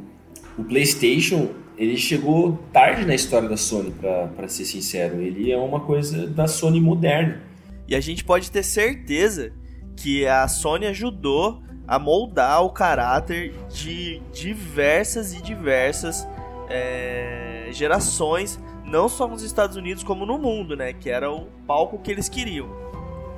[0.57, 5.21] o PlayStation ele chegou tarde na história da Sony, para ser sincero.
[5.21, 7.41] Ele é uma coisa da Sony moderna.
[7.87, 9.51] E a gente pode ter certeza
[9.95, 16.27] que a Sony ajudou a moldar o caráter de diversas e diversas
[16.69, 20.93] é, gerações, não só nos Estados Unidos como no mundo, né?
[20.93, 22.69] Que era o palco que eles queriam.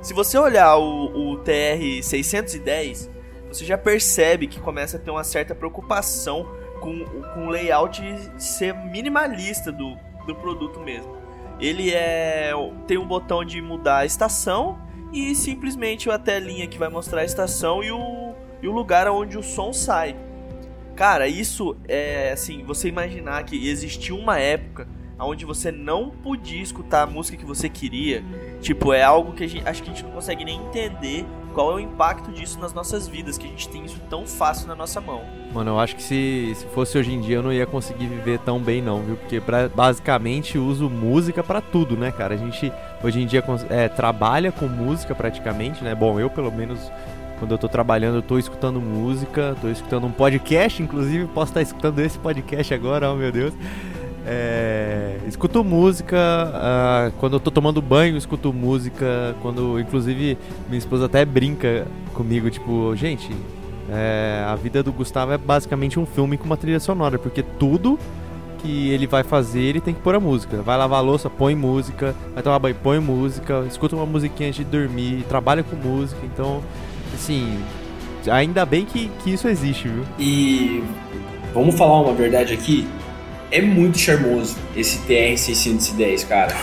[0.00, 3.10] Se você olhar o, o TR-610,
[3.48, 6.46] você já percebe que começa a ter uma certa preocupação
[6.80, 8.02] com, com o layout
[8.38, 11.16] ser minimalista do, do produto mesmo.
[11.58, 12.52] Ele é
[12.86, 14.78] tem um botão de mudar a estação
[15.12, 19.38] e simplesmente a telinha que vai mostrar a estação e o, e o lugar onde
[19.38, 20.16] o som sai.
[20.94, 24.88] Cara, isso é assim, você imaginar que existiu uma época
[25.18, 28.22] onde você não podia escutar a música que você queria,
[28.60, 31.24] tipo, é algo que gente, acho que a gente não consegue nem entender
[31.56, 34.68] qual é o impacto disso nas nossas vidas, que a gente tem isso tão fácil
[34.68, 35.22] na nossa mão.
[35.54, 38.38] Mano, eu acho que se, se fosse hoje em dia eu não ia conseguir viver
[38.40, 39.16] tão bem não, viu?
[39.16, 42.34] Porque pra, basicamente uso música para tudo, né, cara?
[42.34, 42.70] A gente
[43.02, 45.94] hoje em dia é, trabalha com música praticamente, né?
[45.94, 46.78] Bom, eu pelo menos
[47.38, 51.62] quando eu tô trabalhando, eu tô escutando música, tô escutando um podcast, inclusive posso estar
[51.62, 53.54] escutando esse podcast agora, oh meu Deus.
[54.28, 59.36] É, escuto música, uh, quando eu tô tomando banho, escuto música.
[59.40, 60.36] Quando, inclusive,
[60.68, 63.30] minha esposa até brinca comigo, tipo, gente,
[63.88, 67.96] é, a vida do Gustavo é basicamente um filme com uma trilha sonora, porque tudo
[68.58, 70.60] que ele vai fazer, ele tem que pôr a música.
[70.60, 74.64] Vai lavar a louça, põe música, vai tomar banho, põe música, escuta uma musiquinha antes
[74.64, 76.62] de dormir, trabalha com música, então,
[77.14, 77.60] assim,
[78.28, 80.02] ainda bem que, que isso existe, viu?
[80.18, 80.82] E
[81.54, 82.88] vamos falar uma verdade aqui
[83.50, 86.54] é muito charmoso esse TR-610, cara.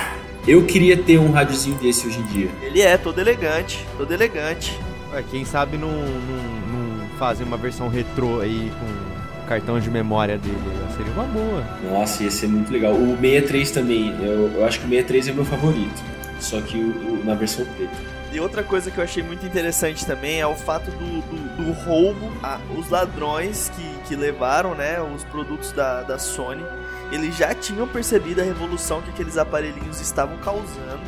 [0.47, 2.49] Eu queria ter um rádiozinho desse hoje em dia.
[2.61, 4.77] Ele é todo elegante, todo elegante.
[5.13, 10.37] Ué, quem sabe não, não, não fazer uma versão retrô aí com cartão de memória
[10.37, 10.57] dele.
[10.97, 11.63] Seria uma boa.
[11.89, 12.93] Nossa, ia ser muito legal.
[12.93, 14.15] O 63 também.
[14.21, 16.03] Eu, eu acho que o 63 é meu favorito.
[16.39, 17.95] Só que o, o, na versão preta.
[18.33, 21.71] E outra coisa que eu achei muito interessante também é o fato do, do, do
[21.83, 26.65] roubo, a, os ladrões que, que levaram né, os produtos da, da Sony,
[27.11, 31.03] eles já tinham percebido a revolução que aqueles aparelhinhos estavam causando.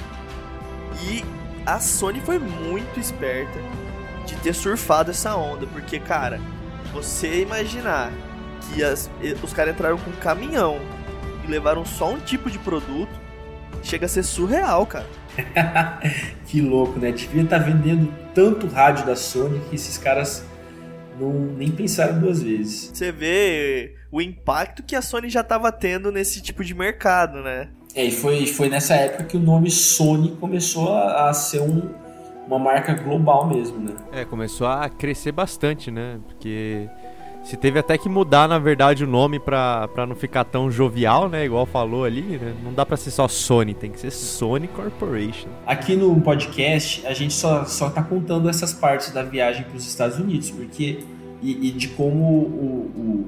[1.02, 1.26] E
[1.66, 3.60] a Sony foi muito esperta
[4.28, 6.40] de ter surfado essa onda, porque, cara,
[6.94, 8.12] você imaginar
[8.62, 9.10] que as,
[9.42, 10.80] os caras entraram com um caminhão
[11.44, 13.20] e levaram só um tipo de produto,
[13.82, 15.25] chega a ser surreal, cara.
[16.48, 17.12] que louco, né?
[17.12, 20.45] Devia estar tá vendendo tanto rádio da Sony que esses caras
[21.19, 22.91] não nem pensaram duas vezes.
[22.93, 27.69] Você vê o impacto que a Sony já estava tendo nesse tipo de mercado, né?
[27.93, 31.89] É, e foi, foi nessa época que o nome Sony começou a, a ser um,
[32.45, 33.93] uma marca global mesmo, né?
[34.12, 36.19] É, começou a crescer bastante, né?
[36.28, 36.89] Porque
[37.45, 41.29] se teve até que mudar, na verdade, o nome pra, pra não ficar tão jovial,
[41.29, 41.45] né?
[41.45, 42.55] Igual falou ali, né?
[42.63, 45.47] Não dá pra ser só Sony, tem que ser Sony Corporation.
[45.63, 50.17] Aqui no podcast, a gente só, só tá contando essas partes da viagem pros Estados
[50.17, 51.03] Unidos, porque
[51.39, 53.27] e, e de como o,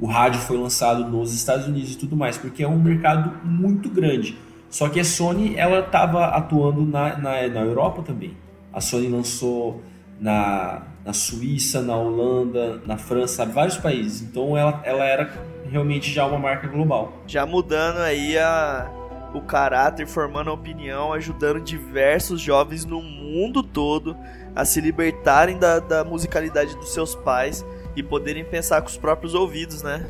[0.00, 3.44] o, o, rádio foi lançado nos Estados Unidos e tudo mais, porque é um mercado
[3.44, 4.38] muito grande.
[4.70, 8.36] Só que a Sony ela estava atuando na, na, na Europa também.
[8.72, 9.82] A Sony lançou
[10.20, 14.20] na, na Suíça, na Holanda, na França, vários países.
[14.20, 15.32] Então ela, ela era
[15.70, 17.22] realmente já uma marca global.
[17.26, 18.90] Já mudando aí a,
[19.32, 24.14] o caráter, formando a opinião, ajudando diversos jovens no mundo todo
[24.54, 27.64] a se libertarem da, da musicalidade dos seus pais
[27.96, 30.06] e poderem pensar com os próprios ouvidos, né?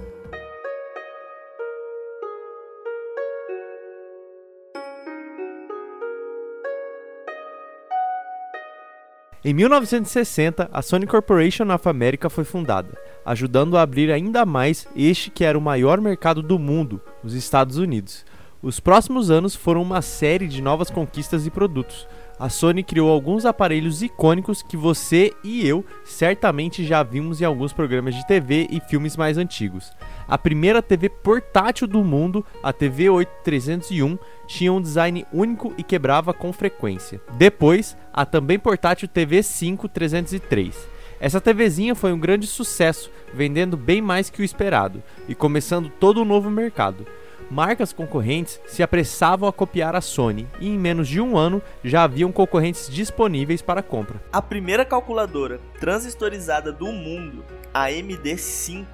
[9.45, 15.31] Em 1960, a Sony Corporation of America foi fundada, ajudando a abrir ainda mais este
[15.31, 18.27] que era o maior mercado do mundo, os Estados Unidos.
[18.61, 23.45] Os próximos anos foram uma série de novas conquistas e produtos, a Sony criou alguns
[23.45, 28.81] aparelhos icônicos que você e eu certamente já vimos em alguns programas de TV e
[28.81, 29.93] filmes mais antigos.
[30.29, 36.33] A primeira TV portátil do mundo, a TV 8301, tinha um design único e quebrava
[36.33, 37.21] com frequência.
[37.33, 40.99] Depois, a também portátil TV 5303.
[41.21, 46.23] Essa TVzinha foi um grande sucesso, vendendo bem mais que o esperado e começando todo
[46.23, 47.05] um novo mercado
[47.51, 52.03] marcas concorrentes se apressavam a copiar a Sony e em menos de um ano já
[52.03, 54.23] haviam concorrentes disponíveis para compra.
[54.33, 58.87] A primeira calculadora transistorizada do mundo, a MD5,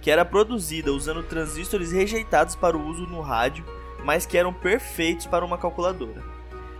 [0.00, 3.64] que era produzida usando transistores rejeitados para o uso no rádio,
[4.04, 6.22] mas que eram perfeitos para uma calculadora.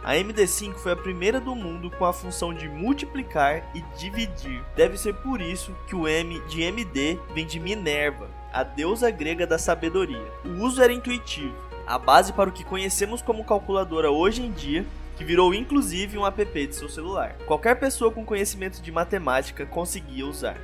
[0.05, 4.63] A MD5 foi a primeira do mundo com a função de multiplicar e dividir.
[4.77, 9.47] Deve ser por isso que o M de MD vem de Minerva, a deusa grega
[9.47, 10.33] da sabedoria.
[10.45, 11.55] O uso era intuitivo,
[11.87, 14.85] a base para o que conhecemos como calculadora hoje em dia,
[15.17, 17.37] que virou inclusive um app de seu celular.
[17.47, 20.59] Qualquer pessoa com conhecimento de matemática conseguia usar.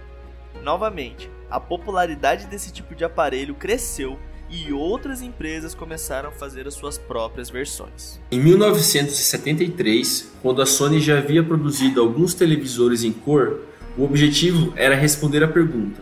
[0.63, 4.19] Novamente, a popularidade desse tipo de aparelho cresceu
[4.51, 8.21] e outras empresas começaram a fazer as suas próprias versões.
[8.31, 13.63] Em 1973, quando a Sony já havia produzido alguns televisores em cor,
[13.97, 16.01] o objetivo era responder a pergunta: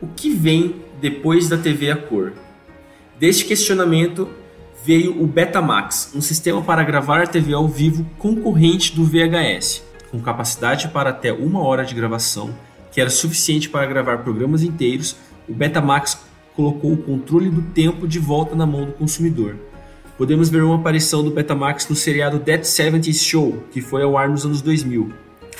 [0.00, 2.32] o que vem depois da TV a cor.
[3.18, 4.28] Deste questionamento
[4.84, 10.88] veio o Betamax, um sistema para gravar TV ao vivo concorrente do VHS, com capacidade
[10.88, 12.54] para até uma hora de gravação,
[12.92, 15.16] que era suficiente para gravar programas inteiros.
[15.48, 16.18] O Betamax
[16.54, 19.56] colocou o controle do tempo de volta na mão do consumidor.
[20.16, 24.28] Podemos ver uma aparição do Betamax no seriado Dead 70s Show, que foi ao ar
[24.28, 25.12] nos anos 2000.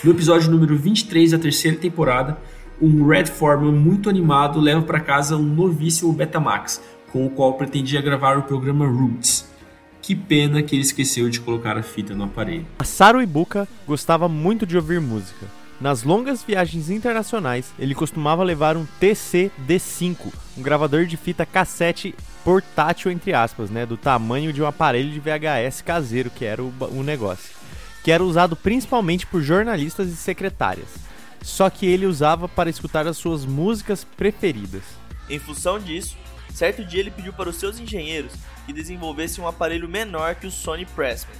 [0.05, 2.37] No episódio número 23 da terceira temporada,
[2.81, 6.83] um Red Foreman muito animado leva para casa um novíssimo Betamax,
[7.13, 9.49] com o qual pretendia gravar o programa Roots.
[10.03, 12.67] Que pena que ele esqueceu de colocar a fita no aparelho.
[12.79, 15.47] A Saru Ibuka gostava muito de ouvir música.
[15.81, 20.17] Nas longas viagens internacionais, ele costumava levar um TC-D5,
[20.57, 25.21] um gravador de fita cassete portátil, entre aspas, né, do tamanho de um aparelho de
[25.21, 27.51] VHS caseiro, que era o, o negócio,
[28.05, 31.14] que era usado principalmente por jornalistas e secretárias
[31.45, 34.83] só que ele usava para escutar as suas músicas preferidas.
[35.29, 36.17] Em função disso,
[36.53, 38.33] certo dia ele pediu para os seus engenheiros
[38.65, 41.37] que desenvolvessem um aparelho menor que o Sony Pressman,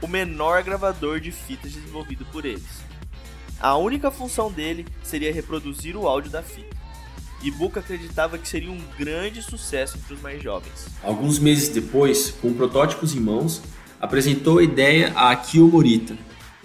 [0.00, 2.80] o menor gravador de fitas desenvolvido por eles.
[3.60, 6.74] A única função dele seria reproduzir o áudio da fita.
[7.42, 10.86] Ibuka acreditava que seria um grande sucesso entre os mais jovens.
[11.02, 13.60] Alguns meses depois, com protótipos em mãos,
[14.00, 16.16] apresentou a ideia a Akio Morita,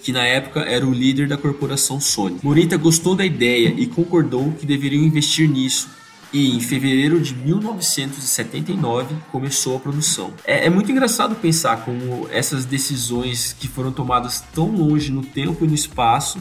[0.06, 2.38] que na época era o líder da corporação Sony.
[2.40, 5.88] Morita gostou da ideia e concordou que deveriam investir nisso.
[6.32, 10.32] E em fevereiro de 1979 começou a produção.
[10.44, 15.64] É, é muito engraçado pensar como essas decisões que foram tomadas tão longe no tempo
[15.64, 16.38] e no espaço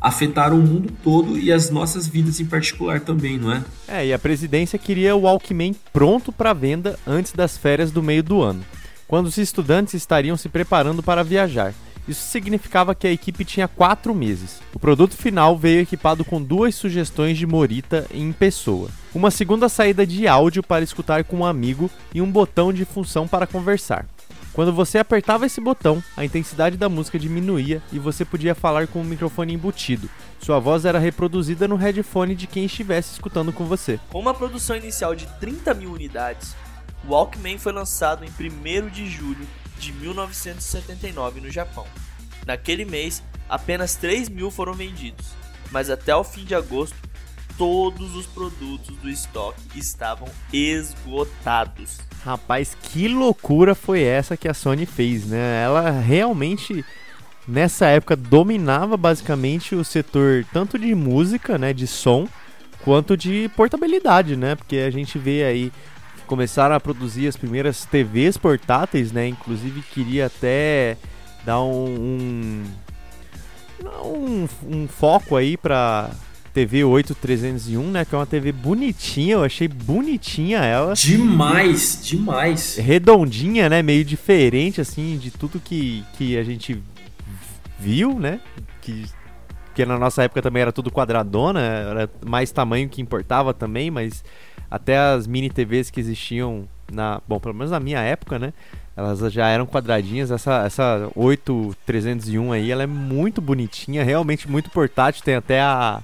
[0.00, 3.64] afetaram o mundo todo e as nossas vidas em particular também, não é?
[3.88, 8.22] É, e a presidência queria o Walkman pronto para venda antes das férias do meio
[8.22, 8.64] do ano,
[9.08, 11.74] quando os estudantes estariam se preparando para viajar.
[12.08, 14.60] Isso significava que a equipe tinha quatro meses.
[14.72, 20.06] O produto final veio equipado com duas sugestões de Morita em pessoa, uma segunda saída
[20.06, 24.06] de áudio para escutar com um amigo e um botão de função para conversar.
[24.54, 29.00] Quando você apertava esse botão, a intensidade da música diminuía e você podia falar com
[29.00, 30.10] o microfone embutido.
[30.40, 34.00] Sua voz era reproduzida no headphone de quem estivesse escutando com você.
[34.10, 36.56] Com uma produção inicial de 30 mil unidades,
[37.04, 39.46] o Walkman foi lançado em 1 de julho
[39.78, 41.86] de 1979 no Japão.
[42.46, 45.26] Naquele mês, apenas 3 mil foram vendidos,
[45.70, 46.96] mas até o fim de agosto,
[47.56, 51.98] todos os produtos do estoque estavam esgotados.
[52.24, 55.64] Rapaz, que loucura foi essa que a Sony fez, né?
[55.64, 56.84] Ela realmente
[57.46, 62.28] nessa época dominava basicamente o setor tanto de música, né, de som,
[62.84, 64.54] quanto de portabilidade, né?
[64.54, 65.72] Porque a gente vê aí
[66.28, 69.26] começaram a produzir as primeiras TVs portáteis, né?
[69.26, 70.96] Inclusive queria até
[71.44, 72.62] dar um
[74.04, 76.10] um, um, foco aí para
[76.52, 78.04] TV 8301, né?
[78.04, 80.94] Que é uma TV bonitinha, eu achei bonitinha ela.
[80.94, 82.76] Demais, demais.
[82.76, 83.82] Redondinha, né?
[83.82, 86.82] Meio diferente, assim, de tudo que, que a gente
[87.78, 88.40] viu, né?
[88.80, 89.04] Que,
[89.74, 94.24] que na nossa época também era tudo quadradona, era mais tamanho que importava também, mas
[94.70, 98.52] até as mini TVs que existiam na, bom, pelo menos na minha época, né?
[98.96, 100.30] Elas já eram quadradinhas.
[100.30, 106.02] Essa essa 8301 aí, ela é muito bonitinha, realmente muito portátil, tem até a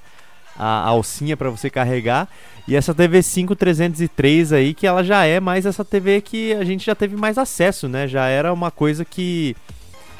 [0.56, 2.28] a alcinha para você carregar.
[2.66, 6.86] E essa TV 5303 aí, que ela já é mais essa TV que a gente
[6.86, 8.08] já teve mais acesso, né?
[8.08, 9.54] Já era uma coisa que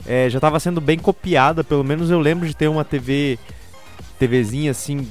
[0.07, 3.39] é, já estava sendo bem copiada, pelo menos eu lembro de ter uma TV
[4.19, 5.09] TVzinha assim.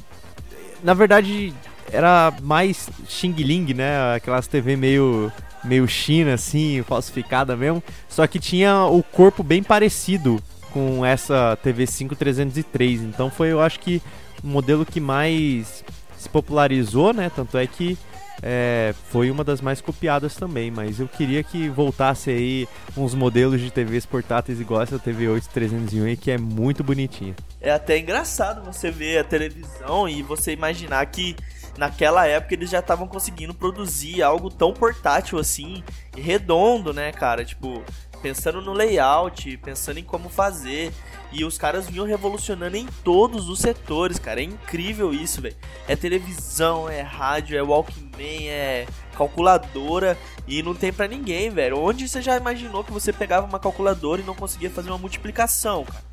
[0.83, 1.53] Na verdade,
[1.93, 4.15] era mais Xing Ling, né?
[4.15, 5.31] Aquelas TV meio
[5.63, 11.87] meio China assim, falsificada mesmo, só que tinha o corpo bem parecido com essa TV
[11.87, 13.01] 5303.
[13.01, 14.01] Então foi, eu acho que
[14.43, 15.85] o modelo que mais
[16.17, 17.31] se popularizou, né?
[17.33, 17.97] Tanto é que
[18.41, 22.67] é, foi uma das mais copiadas também, mas eu queria que voltasse aí
[22.97, 27.35] uns modelos de TVs portáteis igual essa TV 8301 que é muito bonitinha.
[27.61, 31.35] É até engraçado você ver a televisão e você imaginar que
[31.77, 35.83] naquela época eles já estavam conseguindo produzir algo tão portátil assim
[36.15, 37.43] e redondo, né, cara?
[37.43, 37.83] Tipo,
[38.23, 40.93] pensando no layout, pensando em como fazer.
[41.31, 44.39] E os caras vinham revolucionando em todos os setores, cara.
[44.39, 45.55] É incrível isso, velho.
[45.87, 48.85] É televisão, é rádio, é Walkman, é
[49.17, 50.17] calculadora
[50.47, 51.79] e não tem para ninguém, velho.
[51.79, 55.83] Onde você já imaginou que você pegava uma calculadora e não conseguia fazer uma multiplicação,
[55.83, 56.03] cara?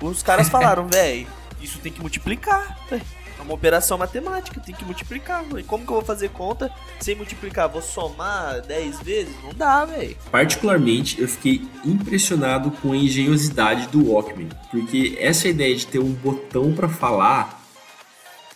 [0.00, 1.26] Os caras falaram, velho,
[1.60, 2.78] isso tem que multiplicar.
[2.88, 3.02] Véio.
[3.38, 5.44] É uma operação matemática, tem que multiplicar.
[5.58, 6.70] E como que eu vou fazer conta
[7.00, 7.68] sem multiplicar?
[7.68, 9.34] Vou somar 10 vezes?
[9.42, 10.16] Não dá, velho.
[10.30, 14.48] Particularmente, eu fiquei impressionado com a engenhosidade do Walkman.
[14.70, 17.62] Porque essa ideia de ter um botão para falar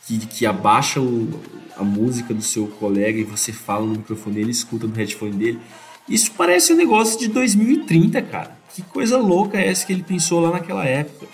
[0.06, 1.40] que, que abaixa o,
[1.76, 5.60] a música do seu colega e você fala no microfone ele escuta no headphone dele.
[6.08, 8.58] Isso parece um negócio de 2030, cara.
[8.74, 11.26] Que coisa louca é essa que ele pensou lá naquela época?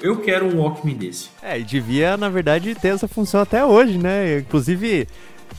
[0.00, 1.30] Eu quero um Walkman desse.
[1.42, 4.38] É, e devia, na verdade, ter essa função até hoje, né?
[4.38, 5.08] Inclusive,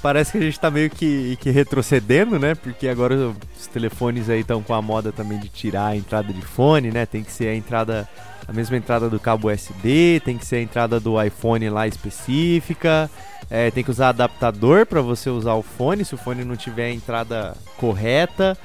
[0.02, 2.54] parece que a gente tá meio que, que retrocedendo, né?
[2.54, 6.42] Porque agora os telefones aí estão com a moda também de tirar a entrada de
[6.42, 7.06] fone, né?
[7.06, 8.08] Tem que ser a entrada,
[8.48, 13.10] a mesma entrada do cabo USB, tem que ser a entrada do iPhone lá específica.
[13.50, 16.86] É, tem que usar adaptador para você usar o fone, se o fone não tiver
[16.86, 18.58] a entrada correta.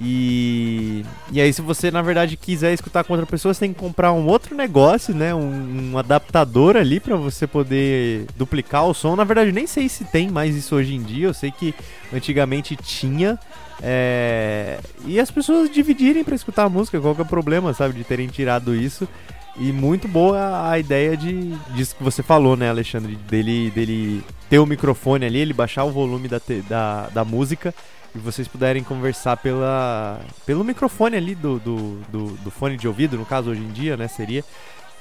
[0.00, 3.78] E, e aí, se você na verdade quiser escutar com outra pessoa, você tem que
[3.78, 5.32] comprar um outro negócio, né?
[5.32, 9.14] Um, um adaptador ali para você poder duplicar o som.
[9.14, 11.28] Na verdade, nem sei se tem mais isso hoje em dia.
[11.28, 11.72] Eu sei que
[12.12, 13.38] antigamente tinha.
[13.82, 14.78] É...
[15.06, 17.94] E as pessoas dividirem para escutar a música, qual que é o problema, sabe?
[17.94, 19.08] De terem tirado isso.
[19.56, 23.14] E muito boa a ideia de disso que você falou, né, Alexandre?
[23.14, 27.72] Dele, dele ter o microfone ali, ele baixar o volume da, da, da música
[28.14, 33.16] e vocês puderem conversar pela, pelo microfone ali do, do, do, do, fone de ouvido,
[33.16, 34.44] no caso hoje em dia, né, seria.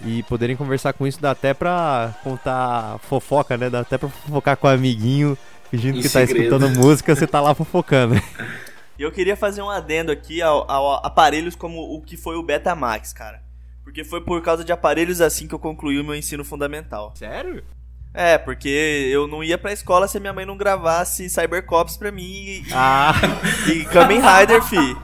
[0.03, 3.69] E poderem conversar com isso dá até pra contar fofoca, né?
[3.69, 5.38] Dá até pra fofocar com o amiguinho,
[5.74, 6.49] fingindo em que tá segredo.
[6.49, 8.15] tá escutando música, você tá lá fofocando.
[8.95, 12.43] E eu queria fazer um adendo aqui ao, ao aparelhos como o que foi o
[12.43, 13.41] Betamax, cara.
[13.84, 17.11] Porque foi por causa de aparelhos assim que eu concluí o meu ensino fundamental.
[17.15, 17.63] Sério?
[18.13, 18.69] É, porque
[19.11, 22.65] eu não ia pra escola se a minha mãe não gravasse Cybercops pra mim e,
[22.71, 23.13] ah.
[23.67, 24.95] e Kamen Rider, fi.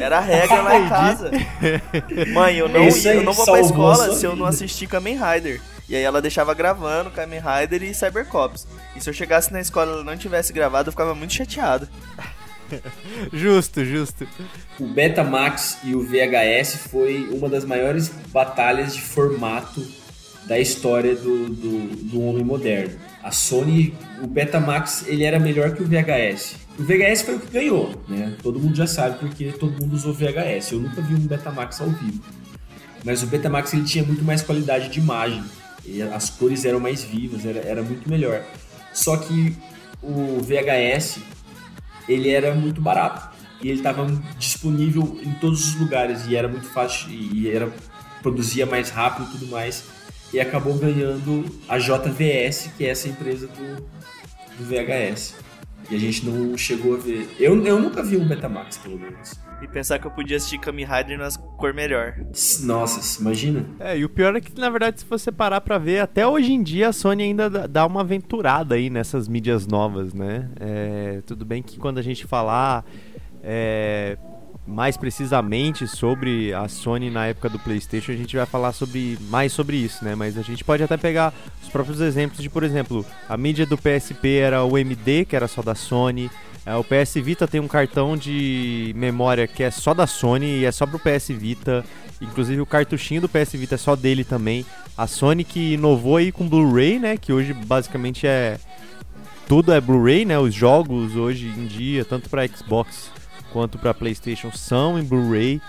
[0.00, 1.30] Era a regra lá em casa.
[2.32, 5.60] Mãe, eu não, ia, eu não vou pra escola se eu não assistir Kamen Rider.
[5.88, 8.66] E aí ela deixava gravando Kamen Rider e Cybercops.
[8.96, 11.88] E se eu chegasse na escola e ela não tivesse gravado, eu ficava muito chateado.
[13.32, 14.26] justo, justo.
[14.80, 19.86] O Betamax e o VHS foi uma das maiores batalhas de formato
[20.46, 22.96] da história do, do, do homem moderno.
[23.22, 26.56] A Sony, o Betamax, ele era melhor que o VHS.
[26.78, 28.34] O VHS foi o que ganhou, né?
[28.42, 30.72] Todo mundo já sabe porque todo mundo usou VHS.
[30.72, 32.22] Eu nunca vi um Betamax ao vivo.
[33.04, 35.42] Mas o Betamax ele tinha muito mais qualidade de imagem.
[36.14, 38.42] As cores eram mais vivas, era, era muito melhor.
[38.92, 39.56] Só que
[40.02, 41.18] o VHS
[42.08, 43.34] ele era muito barato.
[43.62, 44.06] E ele estava
[44.38, 46.26] disponível em todos os lugares.
[46.26, 47.72] E era muito fácil e era
[48.22, 49.84] produzia mais rápido e tudo mais.
[50.32, 53.76] E acabou ganhando a JVS que é essa empresa do,
[54.58, 55.34] do VHS
[55.90, 57.28] e a gente não chegou a ver.
[57.38, 59.34] Eu, eu nunca vi um Betamax pelo menos.
[59.62, 62.14] E pensar que eu podia assistir Kamen Rider nas cor melhor.
[62.62, 63.64] Nossa, imagina.
[63.80, 66.52] É, e o pior é que, na verdade, se você parar pra ver, até hoje
[66.52, 70.48] em dia a Sony ainda dá uma aventurada aí nessas mídias novas, né?
[70.60, 72.84] É, tudo bem que quando a gente falar
[73.42, 74.18] é,
[74.66, 79.52] mais precisamente sobre a Sony na época do PlayStation, a gente vai falar sobre mais
[79.52, 80.14] sobre isso, né?
[80.14, 81.32] Mas a gente pode até pegar
[81.62, 85.46] os próprios exemplos de, por exemplo, a mídia do PSP era o MD, que era
[85.46, 86.30] só da Sony.
[86.66, 90.64] É, o PS Vita tem um cartão de memória que é só da Sony e
[90.64, 91.84] é só pro PS Vita.
[92.20, 94.66] Inclusive o cartuchinho do PS Vita é só dele também.
[94.98, 97.16] A Sony que inovou aí com Blu-ray, né?
[97.16, 98.58] Que hoje basicamente é
[99.46, 100.36] tudo é Blu-ray, né?
[100.40, 103.12] Os jogos hoje em dia, tanto para Xbox
[103.52, 105.62] quanto para PlayStation são em Blu-ray.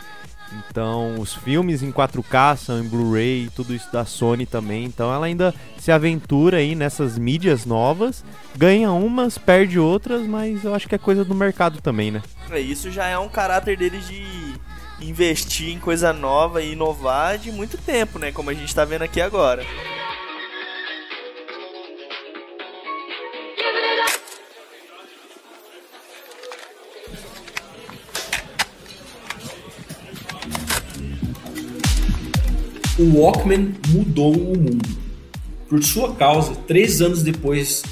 [0.69, 4.85] Então, os filmes em 4K são em Blu-ray, tudo isso da Sony também.
[4.85, 8.23] Então, ela ainda se aventura aí nessas mídias novas,
[8.55, 12.21] ganha umas, perde outras, mas eu acho que é coisa do mercado também, né?
[12.49, 14.25] É, isso já é um caráter deles de
[15.01, 18.31] investir em coisa nova e inovar de muito tempo, né?
[18.31, 19.63] Como a gente tá vendo aqui agora.
[32.97, 34.97] O Walkman mudou o mundo.
[35.69, 37.83] Por sua causa, três anos depois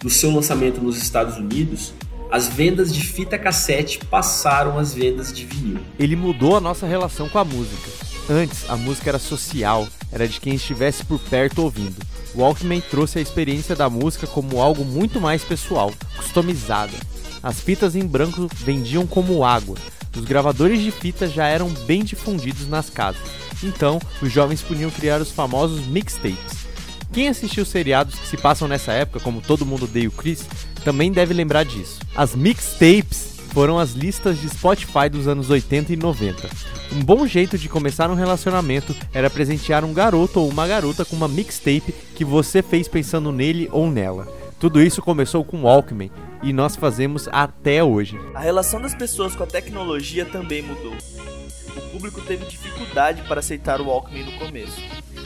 [0.00, 1.92] do seu lançamento nos Estados Unidos,
[2.30, 5.80] as vendas de fita cassete passaram às vendas de vinil.
[5.98, 7.90] Ele mudou a nossa relação com a música.
[8.28, 11.96] Antes, a música era social, era de quem estivesse por perto ouvindo.
[12.34, 16.94] O Walkman trouxe a experiência da música como algo muito mais pessoal, customizada.
[17.42, 19.76] As fitas em branco vendiam como água.
[20.16, 25.20] Os gravadores de fita já eram bem difundidos nas casas então, os jovens podiam criar
[25.20, 26.64] os famosos mixtapes.
[27.12, 30.44] Quem assistiu seriados que se passam nessa época, como Todo Mundo Odeia o Chris,
[30.84, 32.00] também deve lembrar disso.
[32.14, 36.50] As mixtapes foram as listas de Spotify dos anos 80 e 90.
[36.92, 41.14] Um bom jeito de começar um relacionamento era presentear um garoto ou uma garota com
[41.14, 44.43] uma mixtape que você fez pensando nele ou nela.
[44.64, 46.10] Tudo isso começou com Walkman
[46.42, 48.18] e nós fazemos até hoje.
[48.34, 50.94] A relação das pessoas com a tecnologia também mudou
[51.76, 54.80] o público teve dificuldade para aceitar o Walkman no começo.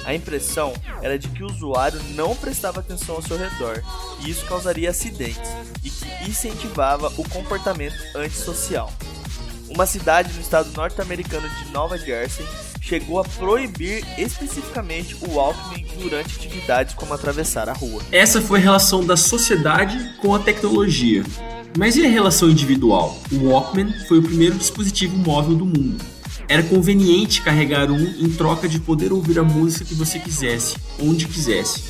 [0.05, 3.81] A impressão era de que o usuário não prestava atenção ao seu redor,
[4.25, 5.51] e isso causaria acidentes,
[5.85, 8.93] e que incentivava o comportamento antissocial.
[9.69, 12.45] Uma cidade no estado norte-americano de Nova Jersey
[12.89, 18.01] chegou a proibir especificamente o Walkman durante atividades como atravessar a rua.
[18.11, 21.23] Essa foi a relação da sociedade com a tecnologia.
[21.77, 23.21] Mas e a relação individual?
[23.31, 26.18] O Walkman foi o primeiro dispositivo móvel do mundo
[26.49, 31.27] era conveniente carregar um em troca de poder ouvir a música que você quisesse, onde
[31.27, 31.85] quisesse.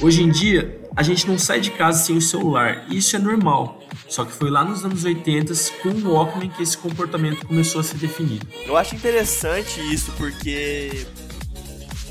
[0.00, 3.18] Hoje em dia, a gente não sai de casa sem o celular, e isso é
[3.18, 3.80] normal.
[4.08, 5.52] Só que foi lá nos anos 80
[5.82, 8.46] com o Walkman que esse comportamento começou a ser definido.
[8.64, 11.06] Eu acho interessante isso porque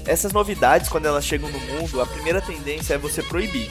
[0.05, 3.69] essas novidades, quando elas chegam no mundo, a primeira tendência é você proibir.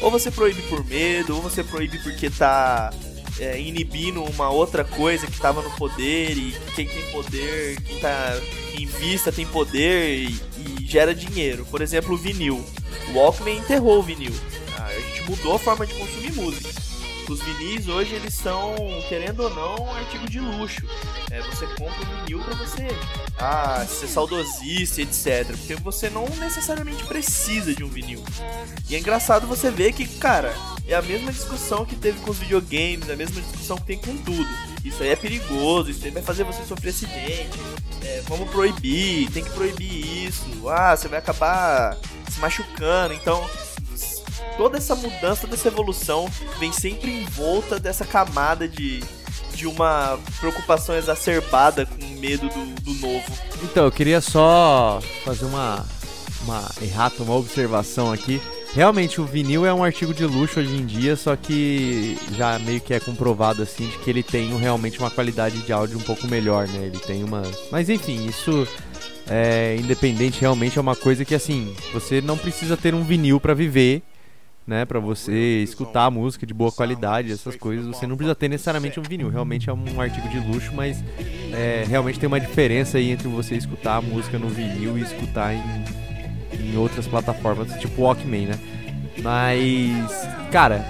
[0.00, 2.92] Ou você proíbe por medo, ou você proíbe porque tá
[3.38, 8.40] é, inibindo uma outra coisa que estava no poder e quem tem poder, quem tá
[8.76, 11.66] em vista tem poder e, e gera dinheiro.
[11.66, 12.64] Por exemplo, o vinil.
[13.08, 14.34] O Walkman enterrou o vinil.
[14.78, 16.89] A gente mudou a forma de consumir música.
[17.30, 18.74] Os vinis hoje eles são,
[19.08, 20.84] querendo ou não, um artigo de luxo.
[21.30, 22.88] É, você compra um vinil para você
[23.38, 25.46] ah, ser saudosista, etc.
[25.46, 28.20] Porque você não necessariamente precisa de um vinil.
[28.88, 30.52] E é engraçado você ver que, cara,
[30.88, 33.98] é a mesma discussão que teve com os videogames, é a mesma discussão que tem
[33.98, 34.48] com tudo.
[34.84, 37.60] Isso aí é perigoso, isso aí vai fazer você sofrer acidente.
[38.02, 40.68] É, vamos proibir, tem que proibir isso.
[40.68, 41.96] Ah, você vai acabar
[42.28, 43.14] se machucando.
[43.14, 43.48] Então,
[44.60, 49.02] toda essa mudança, toda essa evolução vem sempre em volta dessa camada de,
[49.54, 53.24] de uma preocupação exacerbada com medo do, do novo.
[53.62, 55.86] Então, eu queria só fazer uma,
[56.44, 58.38] uma errata, uma observação aqui.
[58.74, 62.82] Realmente o vinil é um artigo de luxo hoje em dia, só que já meio
[62.82, 66.28] que é comprovado assim de que ele tem realmente uma qualidade de áudio um pouco
[66.28, 66.84] melhor, né?
[66.84, 67.42] Ele tem uma.
[67.72, 68.68] Mas enfim, isso
[69.26, 73.54] é independente realmente é uma coisa que assim, você não precisa ter um vinil para
[73.54, 74.02] viver,
[74.70, 78.48] né, para você escutar a música de boa qualidade, essas coisas, você não precisa ter
[78.48, 79.28] necessariamente um vinil.
[79.28, 81.02] Realmente é um artigo de luxo, mas
[81.52, 85.52] é, realmente tem uma diferença aí entre você escutar a música no vinil e escutar
[85.52, 85.60] em
[86.52, 88.58] em outras plataformas, tipo Walkman, né?
[89.22, 90.84] Mas, cara,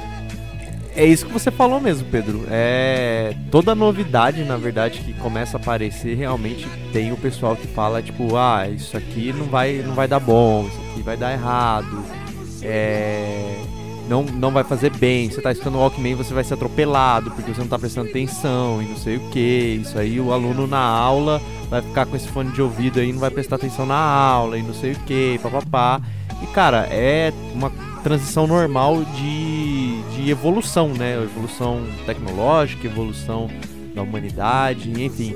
[0.94, 2.44] é isso que você falou mesmo, Pedro.
[2.50, 8.02] É toda novidade, na verdade, que começa a aparecer, realmente tem o pessoal que fala
[8.02, 12.19] tipo, ah, isso aqui não vai, não vai dar bom, isso aqui vai dar errado.
[12.62, 13.62] É...
[14.08, 15.30] não, não vai fazer bem.
[15.30, 18.86] Você tá escutando Walkman, você vai ser atropelado porque você não tá prestando atenção e
[18.86, 19.80] não sei o que.
[19.82, 23.20] Isso aí o aluno na aula vai ficar com esse fone de ouvido aí, não
[23.20, 26.00] vai prestar atenção na aula e não sei o que, papapá.
[26.42, 27.70] E cara, é uma
[28.02, 31.22] transição normal de, de evolução, né?
[31.22, 33.48] Evolução tecnológica, evolução
[33.94, 35.34] da humanidade, enfim.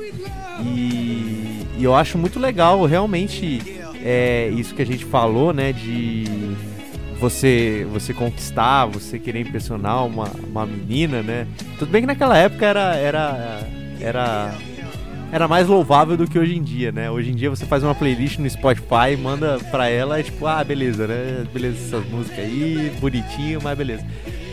[0.65, 3.61] E, e eu acho muito legal, realmente,
[4.03, 5.73] é, isso que a gente falou, né?
[5.73, 6.25] De
[7.25, 11.47] você você conquistar, você querer impressionar uma, uma menina, né?
[11.79, 13.61] Tudo bem que naquela época era era
[14.01, 14.55] era
[15.33, 17.11] era mais louvável do que hoje em dia, né?
[17.11, 20.63] Hoje em dia você faz uma playlist no Spotify, manda pra ela, é tipo, ah,
[20.63, 21.47] beleza, né?
[21.53, 24.05] Beleza essas músicas aí, bonitinho, mas beleza.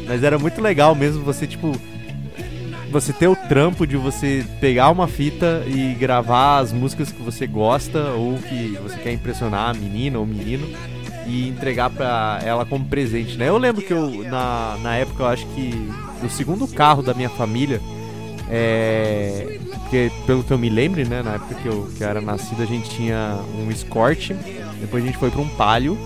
[0.08, 1.80] Mas era muito legal mesmo você, tipo,
[2.90, 7.46] você ter o trampo de você pegar uma fita e gravar as músicas que você
[7.46, 10.68] gosta ou que você quer impressionar a menina ou menino
[11.32, 13.48] e entregar para ela como presente, né?
[13.48, 15.90] Eu lembro que eu, na, na época, eu acho que
[16.22, 17.80] o segundo carro da minha família,
[18.50, 21.24] é, porque pelo que eu me lembro, né?
[21.24, 24.32] Na época que eu, que eu era nascido, a gente tinha um Escort,
[24.82, 25.98] depois a gente foi para um Palio,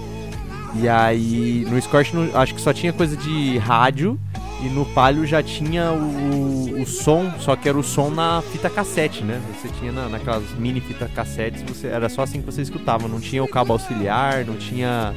[0.76, 4.20] e aí no Escort acho que só tinha coisa de rádio,
[4.66, 8.68] e no Palio já tinha o, o som, só que era o som na fita
[8.68, 9.40] cassete, né?
[9.54, 13.08] Você tinha na, naquelas mini fita cassetes, você, era só assim que você escutava.
[13.08, 15.14] Não tinha o cabo auxiliar, não tinha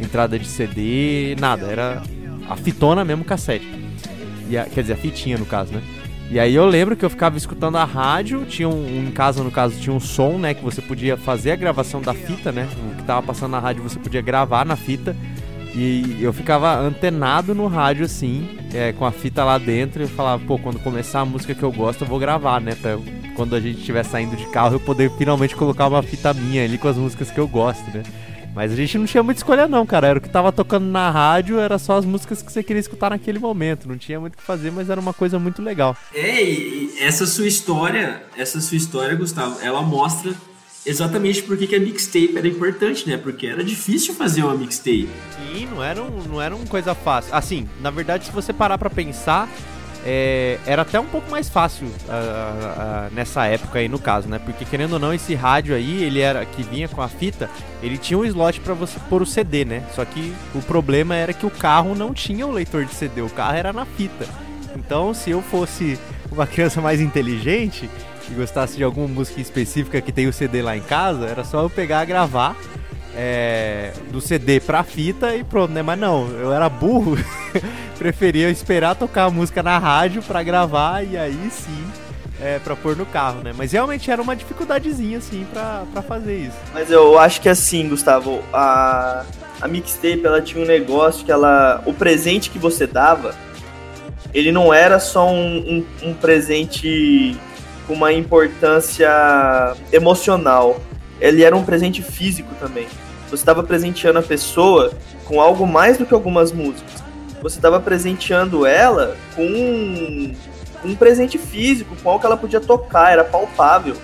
[0.00, 1.66] entrada de CD, nada.
[1.66, 2.02] Era
[2.48, 3.66] a fitona mesmo cassete.
[4.48, 5.82] E a, quer dizer, a fitinha no caso, né?
[6.30, 9.50] E aí eu lembro que eu ficava escutando a rádio, tinha um, em casa no
[9.50, 12.68] caso tinha um som, né, que você podia fazer a gravação da fita, né?
[12.90, 15.16] O que tava passando na rádio você podia gravar na fita.
[15.74, 20.08] E eu ficava antenado no rádio assim, é, com a fita lá dentro, e eu
[20.08, 22.74] falava, pô, quando começar a música que eu gosto, eu vou gravar, né?
[22.74, 22.98] Pra
[23.34, 26.76] quando a gente estiver saindo de carro, eu poder finalmente colocar uma fita minha ali
[26.76, 28.02] com as músicas que eu gosto, né?
[28.54, 30.08] Mas a gente não tinha muita escolha não, cara.
[30.08, 33.10] Era o que tava tocando na rádio, era só as músicas que você queria escutar
[33.10, 33.88] naquele momento.
[33.88, 35.96] Não tinha muito o que fazer, mas era uma coisa muito legal.
[36.14, 40.34] É, e essa sua história, essa sua história, Gustavo, ela mostra
[40.84, 43.16] exatamente porque que a mixtape era importante, né?
[43.16, 45.08] Porque era difícil fazer uma mixtape.
[45.36, 47.34] Sim, não era, um, não era uma coisa fácil.
[47.34, 49.48] Assim, na verdade, se você parar pra pensar,
[50.04, 54.38] é, era até um pouco mais fácil uh, uh, nessa época aí no caso, né?
[54.38, 57.48] Porque querendo ou não, esse rádio aí, ele era que vinha com a fita,
[57.82, 59.84] ele tinha um slot para você pôr o CD, né?
[59.94, 63.30] Só que o problema era que o carro não tinha o leitor de CD, o
[63.30, 64.26] carro era na fita.
[64.74, 65.98] Então, se eu fosse
[66.30, 67.88] uma criança mais inteligente,
[68.22, 71.62] que gostasse de alguma música específica que tem o CD lá em casa, era só
[71.62, 72.56] eu pegar, gravar
[73.16, 75.82] é, do CD pra fita e pronto, né?
[75.82, 77.16] Mas não, eu era burro,
[77.98, 81.84] preferia esperar tocar a música na rádio pra gravar e aí sim
[82.40, 83.52] é, pra pôr no carro, né?
[83.56, 86.56] Mas realmente era uma dificuldadezinha, assim, pra, pra fazer isso.
[86.74, 89.24] Mas eu acho que assim, Gustavo, a,
[89.60, 91.80] a mixtape, ela tinha um negócio que ela...
[91.86, 93.32] O presente que você dava,
[94.34, 97.38] ele não era só um, um, um presente
[97.92, 99.10] com uma importância
[99.92, 100.80] emocional.
[101.20, 102.86] Ele era um presente físico também.
[103.28, 104.92] Você estava presenteando a pessoa
[105.26, 107.02] com algo mais do que algumas músicas.
[107.42, 110.34] Você estava presenteando ela com um,
[110.84, 113.96] um presente físico, com algo que ela podia tocar, era palpável.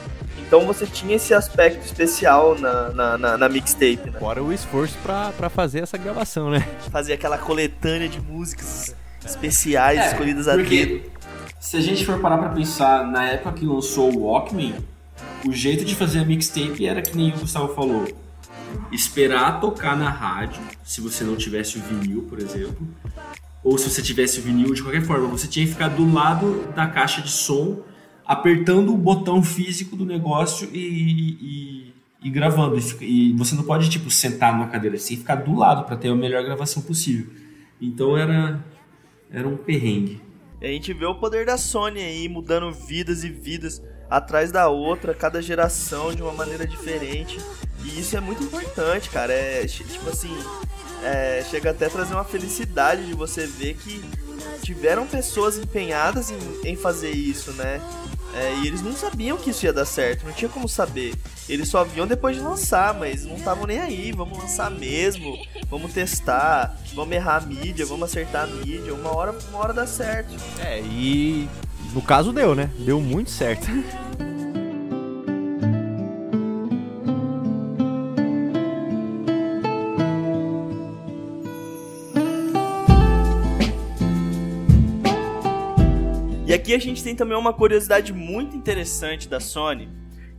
[0.47, 4.19] Então você tinha esse aspecto especial na, na, na, na mixtape, né?
[4.19, 6.67] Fora o esforço para fazer essa gravação, né?
[6.91, 11.18] Fazer aquela coletânea de músicas especiais é, escolhidas a dedo
[11.61, 14.75] se a gente for parar pra pensar, na época que lançou o Walkman,
[15.47, 18.07] o jeito de fazer a mixtape era que nem o Gustavo falou.
[18.93, 22.87] Esperar tocar na rádio, se você não tivesse o vinil, por exemplo.
[23.63, 26.73] Ou se você tivesse o vinil, de qualquer forma, você tinha que ficar do lado
[26.75, 27.83] da caixa de som,
[28.25, 30.79] apertando o botão físico do negócio e,
[31.41, 32.79] e, e gravando.
[33.01, 36.15] E, você não pode, tipo, sentar numa cadeira assim, ficar do lado para ter a
[36.15, 37.27] melhor gravação possível.
[37.81, 38.65] Então era,
[39.31, 40.28] era um perrengue.
[40.61, 44.69] E a gente vê o poder da Sony aí mudando vidas e vidas atrás da
[44.69, 47.39] outra, cada geração de uma maneira diferente.
[47.85, 49.33] E isso é muito importante, cara.
[49.33, 50.37] É tipo assim,
[51.03, 54.03] é, chega até a trazer uma felicidade de você ver que
[54.63, 57.81] tiveram pessoas empenhadas em, em fazer isso, né?
[58.35, 61.15] É, e eles não sabiam que isso ia dar certo, não tinha como saber.
[61.49, 64.13] Eles só viam depois de lançar, mas não estavam nem aí.
[64.13, 65.37] Vamos lançar mesmo,
[65.69, 68.93] vamos testar, vamos errar a mídia, vamos acertar a mídia.
[68.95, 70.35] Uma hora, uma hora dá certo.
[70.61, 71.49] É, e
[71.93, 72.71] no caso deu, né?
[72.79, 73.67] Deu muito certo.
[86.69, 89.89] aqui a gente tem também uma curiosidade muito interessante da Sony,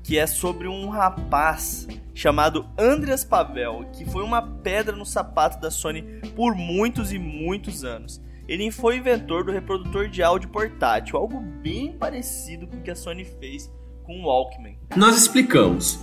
[0.03, 5.71] que é sobre um rapaz chamado Andreas Pavel, que foi uma pedra no sapato da
[5.71, 6.03] Sony
[6.35, 8.21] por muitos e muitos anos.
[8.47, 12.95] Ele foi inventor do reprodutor de áudio portátil, algo bem parecido com o que a
[12.95, 13.71] Sony fez
[14.03, 14.77] com o Walkman.
[14.95, 15.99] Nós explicamos.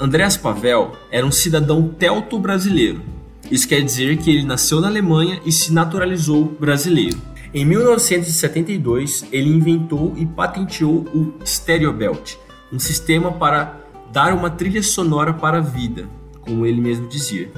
[0.00, 3.02] Andreas Pavel era um cidadão telto brasileiro.
[3.50, 7.33] Isso quer dizer que ele nasceu na Alemanha e se naturalizou brasileiro.
[7.54, 12.34] Em 1972, ele inventou e patenteou o Stereo Belt,
[12.72, 13.78] um sistema para
[14.12, 16.08] dar uma trilha sonora para a vida,
[16.40, 17.48] como ele mesmo dizia.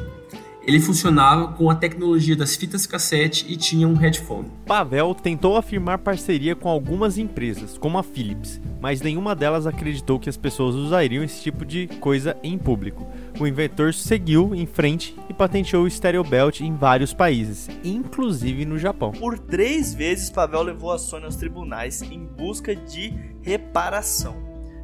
[0.66, 4.52] Ele funcionava com a tecnologia das fitas cassete e tinha um headphone.
[4.66, 10.28] Pavel tentou afirmar parceria com algumas empresas, como a Philips, mas nenhuma delas acreditou que
[10.28, 13.04] as pessoas usariam esse tipo de coisa em público.
[13.36, 18.78] O inventor seguiu em frente e patenteou o Stereo Belt em vários países, inclusive no
[18.78, 19.10] Japão.
[19.10, 23.12] Por três vezes, Pavel levou a Sony aos tribunais em busca de
[23.42, 24.36] reparação.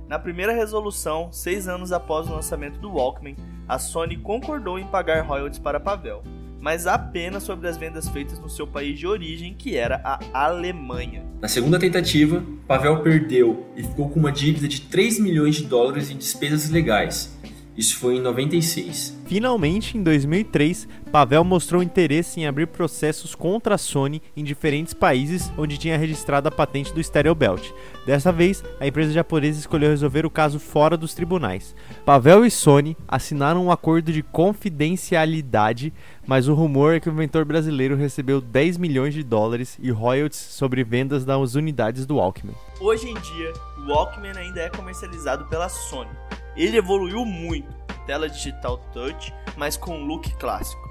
[0.09, 3.37] Na primeira resolução, seis anos após o lançamento do Walkman,
[3.69, 6.25] a Sony concordou em pagar royalties para Pavel,
[6.63, 11.25] mas apenas sobre as vendas feitas no seu país de origem, que era a Alemanha.
[11.41, 16.09] Na segunda tentativa, Pavel perdeu e ficou com uma dívida de 3 milhões de dólares
[16.09, 17.37] em despesas legais.
[17.77, 19.17] Isso foi em 96.
[19.25, 25.51] Finalmente, em 2003, Pavel mostrou interesse em abrir processos contra a Sony em diferentes países
[25.57, 27.71] onde tinha registrado a patente do Stereo Belt.
[28.05, 31.75] Dessa vez, a empresa japonesa escolheu resolver o caso fora dos tribunais.
[32.05, 35.95] Pavel e Sony assinaram um acordo de confidencialidade,
[36.27, 40.41] mas o rumor é que o inventor brasileiro recebeu 10 milhões de dólares e royalties
[40.41, 42.55] sobre vendas das unidades do Walkman.
[42.81, 46.11] Hoje em dia, o Walkman ainda é comercializado pela Sony.
[46.57, 47.73] Ele evoluiu muito,
[48.07, 50.83] tela digital touch, mas com look clássico.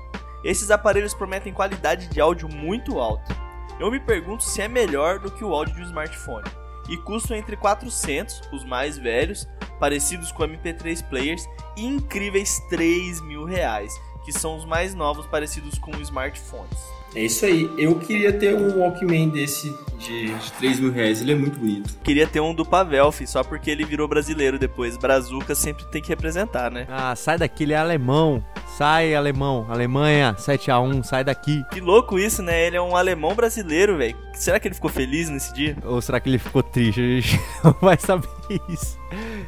[0.43, 3.35] Esses aparelhos prometem qualidade de áudio muito alta.
[3.79, 6.49] Eu me pergunto se é melhor do que o áudio de um smartphone.
[6.89, 9.47] E custam entre 400, os mais velhos,
[9.79, 11.47] parecidos com MP3 players,
[11.77, 13.93] e incríveis 3 mil reais,
[14.25, 17.00] que são os mais novos parecidos com smartphones.
[17.15, 17.69] É isso aí.
[17.77, 21.21] Eu queria ter um Walkman desse de, de 3 mil reais.
[21.21, 21.97] Ele é muito bonito.
[22.03, 24.97] Queria ter um do Pavel, fi, só porque ele virou brasileiro depois.
[24.97, 26.87] Brazuca sempre tem que representar, né?
[26.89, 28.43] Ah, sai daqui, ele é alemão.
[28.77, 29.65] Sai, alemão.
[29.69, 31.63] Alemanha, 7x1, sai daqui.
[31.71, 32.65] Que louco isso, né?
[32.67, 34.15] Ele é um alemão brasileiro, velho.
[34.33, 35.77] Será que ele ficou feliz nesse dia?
[35.83, 36.99] Ou será que ele ficou triste?
[36.99, 38.27] A gente não vai saber
[38.69, 38.97] isso.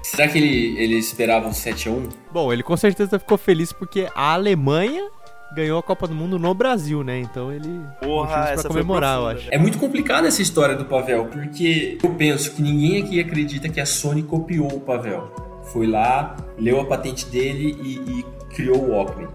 [0.03, 2.09] Será que ele, ele esperava um 7x1?
[2.31, 5.09] Bom, ele com certeza ficou feliz porque a Alemanha
[5.55, 7.19] ganhou a Copa do Mundo no Brasil, né?
[7.19, 9.47] Então ele Porra, essa pra comemorar, foi eu acho.
[9.51, 13.79] É muito complicada essa história do Pavel, porque eu penso que ninguém aqui acredita que
[13.79, 15.31] a Sony copiou o Pavel.
[15.71, 19.27] Foi lá, leu a patente dele e, e criou o Walkman.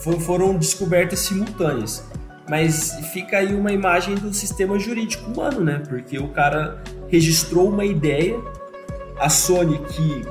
[0.00, 2.04] For- foram descobertas simultâneas.
[2.48, 5.82] Mas fica aí uma imagem do sistema jurídico humano, né?
[5.88, 8.38] Porque o cara registrou uma ideia,
[9.18, 10.22] a Sony que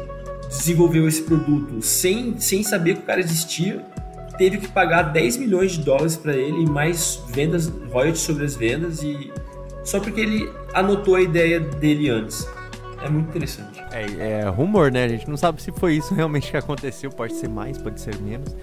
[0.48, 3.84] desenvolveu esse produto sem, sem saber que o cara existia,
[4.38, 8.56] teve que pagar 10 milhões de dólares para ele e mais vendas, royalties sobre as
[8.56, 9.32] vendas e
[9.84, 12.48] só porque ele anotou a ideia dele antes.
[13.04, 13.80] É muito interessante.
[13.92, 15.04] É, é rumor, né?
[15.04, 17.12] A gente não sabe se foi isso realmente que aconteceu.
[17.12, 18.56] Pode ser mais, pode ser menos.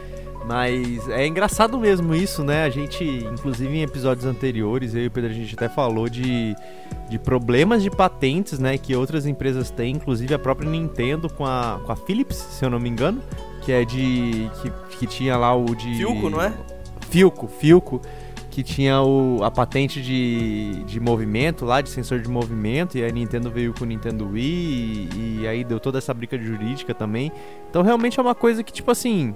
[0.44, 2.64] Mas é engraçado mesmo isso, né?
[2.64, 6.56] A gente, inclusive em episódios anteriores, eu e o Pedro, a gente até falou de,
[7.08, 8.76] de problemas de patentes, né?
[8.76, 12.70] Que outras empresas têm, inclusive a própria Nintendo com a, com a Philips, se eu
[12.70, 13.22] não me engano.
[13.62, 14.50] Que é de.
[14.60, 15.96] que, que tinha lá o de.
[15.96, 16.52] Filco, não é?
[17.08, 18.00] Filco, Filco,
[18.50, 23.10] que tinha o, a patente de, de movimento lá, de sensor de movimento, e a
[23.10, 27.30] Nintendo veio com o Nintendo Wii, e, e aí deu toda essa briga jurídica também.
[27.70, 29.34] Então realmente é uma coisa que, tipo assim,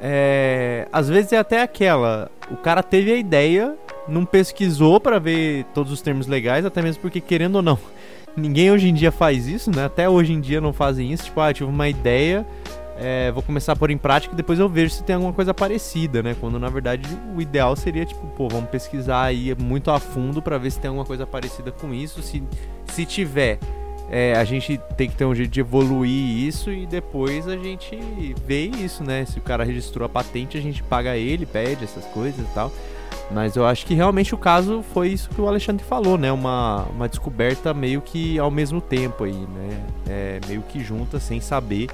[0.00, 3.74] é, às vezes é até aquela, o cara teve a ideia,
[4.06, 7.78] não pesquisou pra ver todos os termos legais, até mesmo porque, querendo ou não,
[8.36, 9.86] ninguém hoje em dia faz isso, né?
[9.86, 12.46] Até hoje em dia não fazem isso, tipo, ah, tive uma ideia,
[12.98, 15.52] é, vou começar a pôr em prática e depois eu vejo se tem alguma coisa
[15.52, 16.34] parecida, né?
[16.38, 20.56] Quando na verdade o ideal seria tipo, pô, vamos pesquisar aí muito a fundo pra
[20.56, 22.22] ver se tem alguma coisa parecida com isso.
[22.22, 22.42] Se,
[22.86, 23.58] se tiver,
[24.10, 27.98] é, a gente tem que ter um jeito de evoluir isso e depois a gente
[28.46, 29.24] vê isso, né?
[29.26, 32.72] Se o cara registrou a patente, a gente paga ele, pede essas coisas e tal.
[33.30, 36.30] Mas eu acho que realmente o caso foi isso que o Alexandre falou, né?
[36.30, 39.84] Uma, uma descoberta meio que ao mesmo tempo aí, né?
[40.08, 41.88] É, meio que junta, sem saber.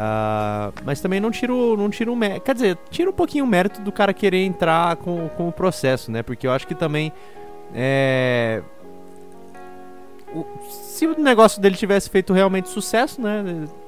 [0.00, 2.20] Ah, mas também não tiro, não tiro um.
[2.44, 6.12] Quer dizer, tira um pouquinho o mérito do cara querer entrar com, com o processo,
[6.12, 6.22] né?
[6.22, 7.12] Porque eu acho que também.
[7.74, 8.62] É,
[10.32, 13.42] o- se o negócio dele tivesse feito realmente sucesso, né?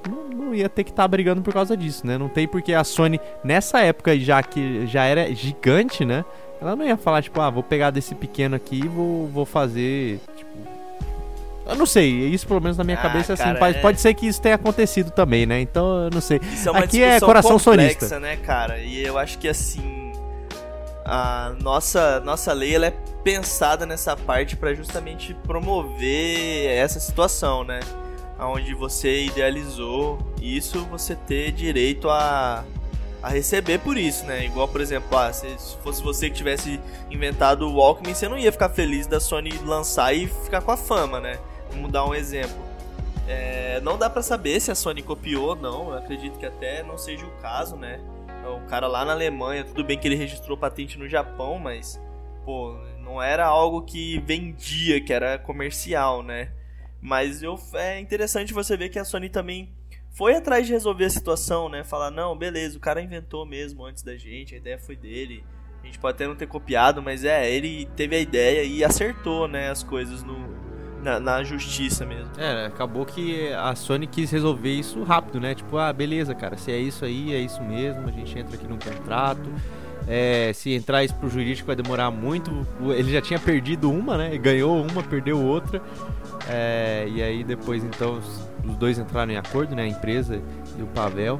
[0.08, 2.18] Não, não ia ter que estar brigando por causa disso, né?
[2.18, 6.24] Não tem porque a Sony, nessa época, já que já era gigante, né?
[6.61, 10.20] Ela não ia falar, tipo, ah, vou pegar desse pequeno aqui e vou, vou fazer.
[10.36, 10.50] Tipo,
[11.70, 14.00] Eu não sei, isso pelo menos na minha Ah, cabeça assim, cara, pode, é- pode
[14.00, 15.60] ser que isso tenha acontecido também, né?
[15.60, 16.40] Então eu não sei.
[16.52, 18.20] Isso é uma Aqui é coração complexa, sonista.
[18.20, 18.78] né, cara?
[18.78, 20.12] E eu acho que assim
[21.04, 22.94] a nossa nossa lei ela é
[23.24, 27.80] pensada nessa parte pra justamente promover essa situação, né?
[28.38, 32.64] Onde você idealizou isso, você ter direito a
[33.22, 34.46] a receber por isso, né?
[34.46, 35.46] Igual, por exemplo, ah, se
[35.84, 40.14] fosse você que tivesse inventado o Walkman, você não ia ficar feliz da Sony lançar
[40.14, 41.38] e ficar com a fama, né?
[41.70, 42.70] Vamos dar um exemplo.
[43.28, 45.90] É, não dá pra saber se a Sony copiou ou não.
[45.90, 48.00] Eu acredito que até não seja o caso, né?
[48.44, 52.00] O cara lá na Alemanha, tudo bem que ele registrou patente no Japão, mas
[52.44, 56.50] pô, não era algo que vendia, que era comercial, né?
[57.00, 59.72] Mas eu, é interessante você ver que a Sony também
[60.10, 61.84] foi atrás de resolver a situação, né?
[61.84, 65.44] Falar, não, beleza, o cara inventou mesmo antes da gente, a ideia foi dele.
[65.82, 69.48] A gente pode até não ter copiado, mas é, ele teve a ideia e acertou,
[69.48, 70.36] né, as coisas no,
[71.03, 72.30] na, na justiça mesmo.
[72.36, 75.55] É, acabou que a Sony quis resolver isso rápido, né?
[75.55, 78.66] Tipo, ah, beleza, cara, se é isso aí, é isso mesmo, a gente entra aqui
[78.66, 79.48] num contrato.
[80.09, 82.66] É, se entrar isso pro jurídico vai demorar muito.
[82.96, 84.36] Ele já tinha perdido uma, né?
[84.38, 85.80] Ganhou uma, perdeu outra.
[86.48, 89.82] É, e aí depois então os, os dois entraram em acordo, né?
[89.82, 90.40] A empresa
[90.78, 91.38] e o Pavel.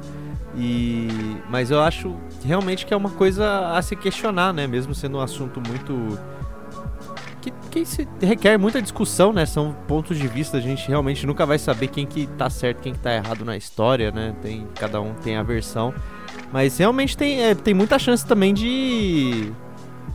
[0.55, 1.07] E,
[1.49, 4.67] mas eu acho realmente que é uma coisa a se questionar, né?
[4.67, 6.17] Mesmo sendo um assunto muito
[7.41, 9.45] que, que se requer muita discussão, né?
[9.45, 12.93] São pontos de vista, a gente realmente nunca vai saber quem que tá certo, quem
[12.93, 14.35] que tá errado na história, né?
[14.41, 15.93] Tem, cada um tem a versão.
[16.53, 19.51] Mas realmente tem, é, tem muita chance também de.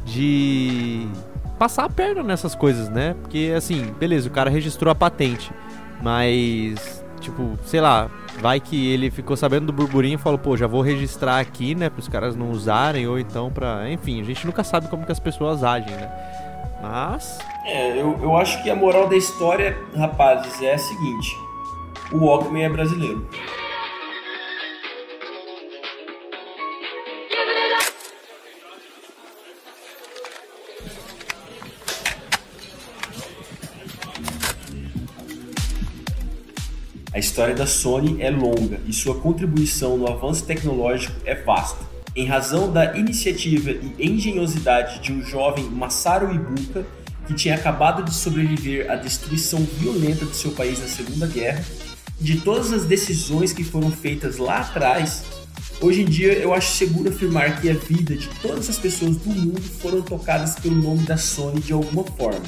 [0.05, 1.07] de.
[1.59, 3.15] passar a perna nessas coisas, né?
[3.21, 5.51] Porque assim, beleza, o cara registrou a patente,
[6.01, 7.05] mas.
[7.21, 8.09] tipo, sei lá,
[8.41, 11.91] vai que ele ficou sabendo do burburinho e falou, pô, já vou registrar aqui, né?
[11.91, 13.91] Para os caras não usarem, ou então pra.
[13.91, 16.45] enfim, a gente nunca sabe como que as pessoas agem, né?
[16.81, 17.39] Mas.
[17.65, 21.37] É, eu, eu acho que a moral da história, rapazes, é a seguinte:
[22.13, 23.29] o Walkman é brasileiro.
[37.17, 41.86] A história da Sony é longa e sua contribuição no avanço tecnológico é vasta.
[42.17, 46.87] Em razão da iniciativa e engenhosidade de um jovem Masaru Ibuka,
[47.27, 51.63] que tinha acabado de sobreviver à destruição violenta de seu país na Segunda Guerra,
[52.19, 55.25] e de todas as decisões que foram feitas lá atrás,
[55.79, 59.29] hoje em dia eu acho seguro afirmar que a vida de todas as pessoas do
[59.29, 62.47] mundo foram tocadas pelo nome da Sony de alguma forma,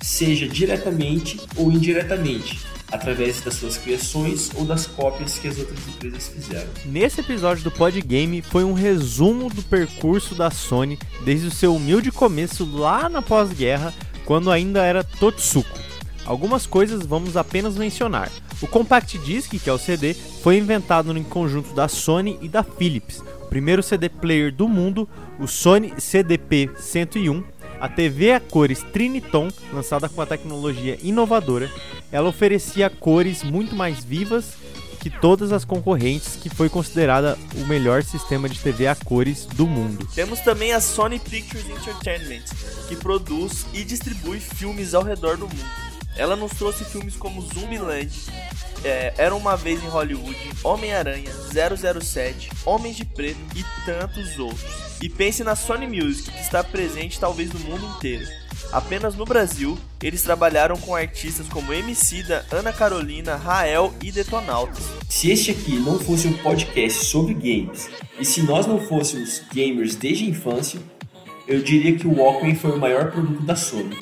[0.00, 2.60] seja diretamente ou indiretamente,
[2.90, 6.68] através das suas criações ou das cópias que as outras empresas fizeram.
[6.84, 12.10] Nesse episódio do Podgame foi um resumo do percurso da Sony desde o seu humilde
[12.10, 15.78] começo lá na pós-guerra, quando ainda era Totsuko.
[16.24, 18.30] Algumas coisas vamos apenas mencionar.
[18.62, 22.62] O Compact Disc, que é o CD, foi inventado em conjunto da Sony e da
[22.62, 23.22] Philips.
[23.42, 27.42] O primeiro CD player do mundo, o Sony CDP-101,
[27.80, 31.70] a TV a cores Triniton, lançada com a tecnologia inovadora,
[32.12, 34.54] ela oferecia cores muito mais vivas
[35.00, 39.66] que todas as concorrentes, que foi considerada o melhor sistema de TV a cores do
[39.66, 40.06] mundo.
[40.14, 42.44] Temos também a Sony Pictures Entertainment,
[42.86, 45.70] que produz e distribui filmes ao redor do mundo.
[46.16, 48.10] Ela nos trouxe filmes como Zumbiland,
[48.84, 54.89] é, Era Uma Vez em Hollywood, Homem-Aranha, 007, Homens de Preto e tantos outros.
[55.02, 58.26] E pense na Sony Music, que está presente talvez no mundo inteiro.
[58.70, 64.84] Apenas no Brasil, eles trabalharam com artistas como Emicida, Ana Carolina, Rael e Detonautas.
[65.08, 67.88] Se este aqui não fosse um podcast sobre games,
[68.18, 70.80] e se nós não fôssemos gamers desde a infância,
[71.48, 73.98] eu diria que o Walkman foi o maior produto da Sony.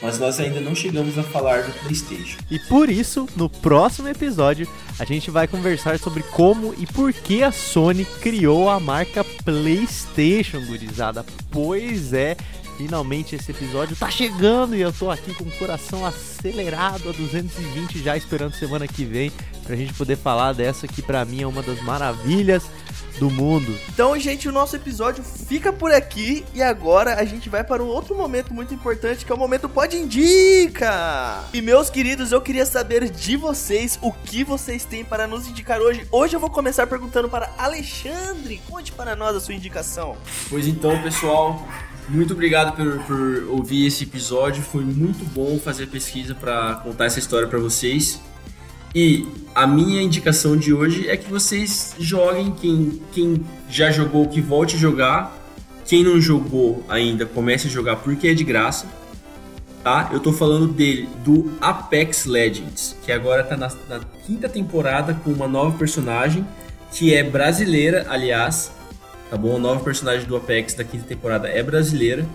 [0.00, 2.38] Mas nós ainda não chegamos a falar do PlayStation.
[2.50, 4.68] E por isso, no próximo episódio,
[4.98, 10.60] a gente vai conversar sobre como e por que a Sony criou a marca PlayStation,
[10.66, 11.24] gurizada.
[11.50, 12.36] Pois é,
[12.76, 17.98] finalmente esse episódio tá chegando e eu tô aqui com o coração acelerado a 220
[18.00, 19.32] já esperando semana que vem
[19.64, 22.62] pra gente poder falar dessa que pra mim é uma das maravilhas
[23.18, 23.74] do mundo.
[23.88, 27.86] Então, gente, o nosso episódio fica por aqui e agora a gente vai para um
[27.86, 31.44] outro momento muito importante que é o momento Pode Indica!
[31.52, 35.80] E meus queridos, eu queria saber de vocês o que vocês têm para nos indicar
[35.80, 36.06] hoje.
[36.10, 38.60] Hoje eu vou começar perguntando para Alexandre.
[38.68, 40.16] Conte para nós a sua indicação.
[40.48, 41.66] Pois então, pessoal,
[42.08, 44.62] muito obrigado por, por ouvir esse episódio.
[44.62, 48.20] Foi muito bom fazer pesquisa para contar essa história para vocês.
[48.94, 54.40] E a minha indicação de hoje é que vocês joguem quem, quem já jogou, que
[54.40, 55.36] volte a jogar.
[55.84, 58.86] Quem não jogou ainda, comece a jogar porque é de graça.
[59.82, 60.10] tá?
[60.12, 65.30] Eu tô falando dele, do Apex Legends, que agora tá na, na quinta temporada com
[65.30, 66.46] uma nova personagem,
[66.92, 68.70] que é brasileira, aliás,
[69.30, 69.56] tá bom?
[69.56, 72.26] A nova personagem do Apex da quinta temporada é brasileira.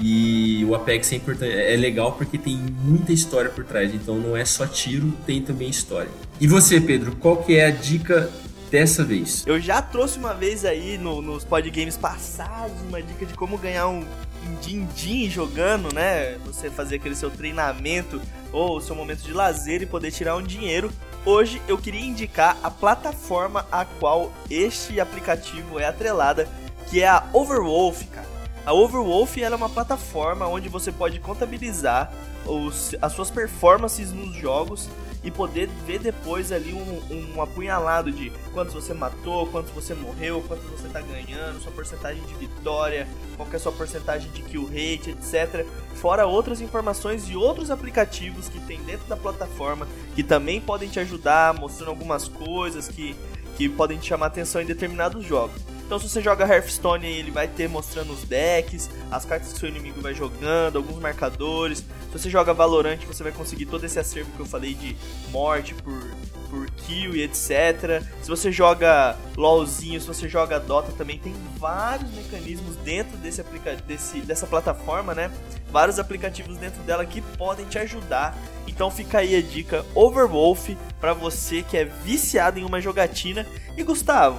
[0.00, 4.44] E o Apex é, é legal porque tem muita história por trás, então não é
[4.44, 6.10] só tiro, tem também história.
[6.40, 8.30] E você, Pedro, qual que é a dica
[8.70, 9.44] dessa vez?
[9.46, 13.88] Eu já trouxe uma vez aí no, nos podgames passados uma dica de como ganhar
[13.88, 16.36] um, um din-din jogando, né?
[16.46, 18.20] Você fazer aquele seu treinamento
[18.52, 20.90] ou o seu momento de lazer e poder tirar um dinheiro.
[21.24, 26.48] Hoje eu queria indicar a plataforma a qual este aplicativo é atrelada,
[26.88, 28.37] que é a Overwolf, cara.
[28.68, 32.12] A Overwolf é uma plataforma onde você pode contabilizar
[32.44, 34.90] os, as suas performances nos jogos
[35.24, 40.44] e poder ver depois ali um, um apunhalado de quantos você matou, quantos você morreu,
[40.46, 43.08] quantos você está ganhando, sua porcentagem de vitória,
[43.38, 45.64] qual é a sua porcentagem de kill rate, etc.
[45.94, 51.00] Fora outras informações e outros aplicativos que tem dentro da plataforma que também podem te
[51.00, 53.16] ajudar, mostrando algumas coisas que,
[53.56, 55.77] que podem te chamar atenção em determinados jogos.
[55.88, 59.70] Então, se você joga Hearthstone, ele vai ter mostrando os decks, as cartas que seu
[59.70, 61.78] inimigo vai jogando, alguns marcadores.
[61.78, 64.94] Se você joga Valorant, você vai conseguir todo esse acervo que eu falei de
[65.30, 66.10] morte por,
[66.50, 68.02] por kill e etc.
[68.20, 73.74] Se você joga LoLzinho, se você joga Dota, também tem vários mecanismos dentro desse aplica
[73.74, 75.30] desse, dessa plataforma, né?
[75.70, 78.36] Vários aplicativos dentro dela que podem te ajudar.
[78.66, 80.68] Então fica aí a dica Overwolf
[81.00, 83.46] para você que é viciado em uma jogatina.
[83.74, 84.38] E Gustavo,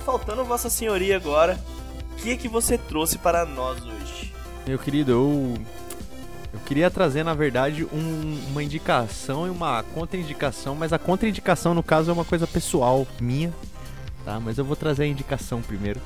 [0.00, 1.58] faltando Vossa Senhoria agora.
[2.12, 4.32] O que é que você trouxe para nós hoje?
[4.66, 5.54] Meu querido, eu
[6.56, 11.82] eu queria trazer, na verdade, um, uma indicação e uma contraindicação, mas a contraindicação, no
[11.82, 13.52] caso, é uma coisa pessoal minha,
[14.24, 14.40] tá?
[14.40, 16.00] Mas eu vou trazer a indicação primeiro.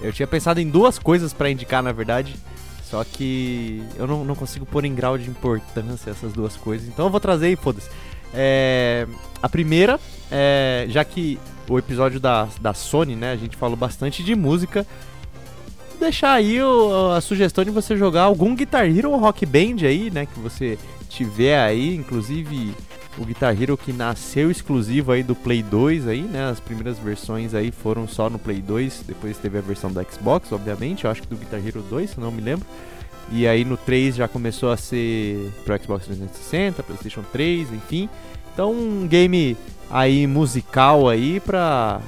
[0.00, 2.34] Eu tinha pensado em duas coisas para indicar, na verdade,
[2.82, 7.06] só que eu não, não consigo pôr em grau de importância essas duas coisas, então
[7.06, 7.88] eu vou trazer e foda-se.
[8.34, 9.06] É,
[9.42, 9.98] a primeira,
[10.30, 13.32] é, já que o episódio da, da Sony, né?
[13.32, 14.86] A gente falou bastante de música.
[15.98, 20.10] Deixar aí o, a sugestão de você jogar algum Guitar Hero ou Rock Band aí,
[20.10, 20.26] né?
[20.26, 20.78] Que você
[21.08, 22.74] tiver aí, inclusive
[23.16, 26.50] o Guitar Hero que nasceu exclusivo aí do Play 2 aí, né?
[26.50, 30.50] As primeiras versões aí foram só no Play 2, depois teve a versão do Xbox,
[30.50, 32.66] obviamente, eu acho que do Guitar Hero 2, se não me lembro.
[33.32, 38.08] E aí no 3 já começou a ser pro Xbox 360, PlayStation 3, enfim.
[38.52, 39.56] Então um game
[39.90, 42.00] aí musical aí pra.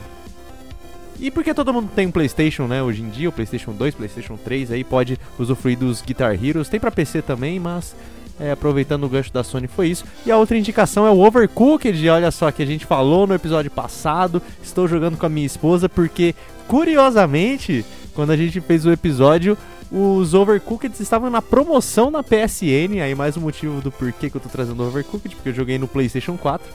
[1.18, 2.82] E porque todo mundo tem um PlayStation, né?
[2.82, 6.68] Hoje em dia, o PlayStation 2, PlayStation 3 aí pode usufruir dos Guitar Heroes.
[6.68, 7.96] Tem para PC também, mas
[8.38, 10.04] é, aproveitando o gancho da Sony foi isso.
[10.26, 13.70] E a outra indicação é o Overcooked, olha só, que a gente falou no episódio
[13.70, 14.42] passado.
[14.62, 16.34] Estou jogando com a minha esposa porque,
[16.68, 19.56] curiosamente, quando a gente fez o episódio,
[19.90, 23.00] os Overcooked estavam na promoção na PSN.
[23.02, 25.86] Aí mais um motivo do porquê que eu tô trazendo Overcooked, porque eu joguei no
[25.86, 26.66] PlayStation 4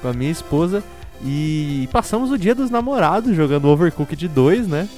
[0.00, 0.82] com a minha esposa.
[1.24, 4.88] E passamos o dia dos namorados jogando Overcooked 2, né?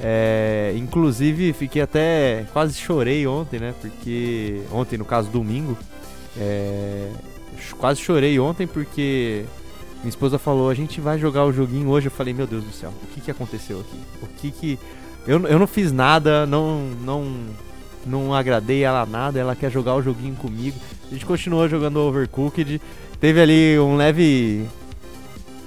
[0.00, 3.74] É, inclusive fiquei até quase chorei ontem, né?
[3.80, 5.76] Porque ontem no caso domingo,
[6.36, 7.10] é,
[7.78, 9.44] quase chorei ontem porque
[9.98, 12.06] minha esposa falou a gente vai jogar o joguinho hoje.
[12.06, 13.98] Eu falei meu Deus do céu, o que que aconteceu aqui?
[14.22, 14.78] O que que
[15.28, 17.32] eu, eu não fiz nada, não não
[18.06, 19.38] não agradei ela nada.
[19.38, 20.78] Ela quer jogar o joguinho comigo.
[21.06, 22.80] A gente continuou jogando Overcooked
[23.20, 24.66] teve ali um leve.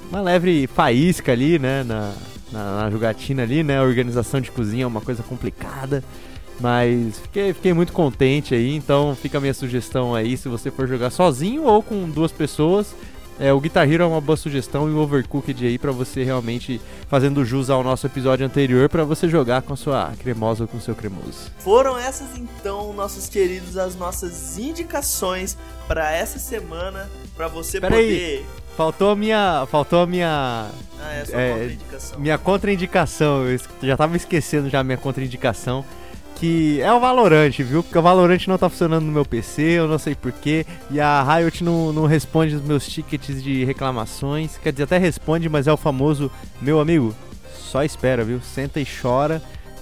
[0.09, 1.83] Uma leve faísca ali, né?
[1.83, 2.11] Na,
[2.51, 3.77] na, na, jogatina ali, né?
[3.77, 6.03] A organização de cozinha é uma coisa complicada.
[6.59, 8.75] Mas fiquei, fiquei muito contente aí.
[8.75, 10.35] Então fica a minha sugestão aí.
[10.37, 12.95] Se você for jogar sozinho ou com duas pessoas.
[13.41, 16.79] É, o Guitar Hero é uma boa sugestão e o Overcooked aí para você realmente
[17.07, 20.77] fazendo jus ao nosso episódio anterior para você jogar com a sua cremosa ou com
[20.77, 21.49] o seu cremoso.
[21.57, 28.37] Foram essas então, nossos queridos, as nossas indicações para essa semana para você Pera poder
[28.37, 28.45] aí.
[28.77, 29.65] Faltou a minha.
[29.71, 30.69] Faltou a minha.
[30.99, 32.19] Ah, é é, contraindicação.
[32.19, 33.47] Minha contraindicação.
[33.47, 35.83] Eu já tava esquecendo já a minha contraindicação
[36.41, 37.83] que é o Valorant, viu?
[37.83, 40.65] Porque o Valorant não tá funcionando no meu PC, eu não sei porquê.
[40.89, 44.57] E a Riot não, não responde os meus tickets de reclamações.
[44.57, 47.13] Quer dizer, até responde, mas é o famoso meu amigo.
[47.53, 48.41] Só espera, viu?
[48.41, 49.39] Senta e chora.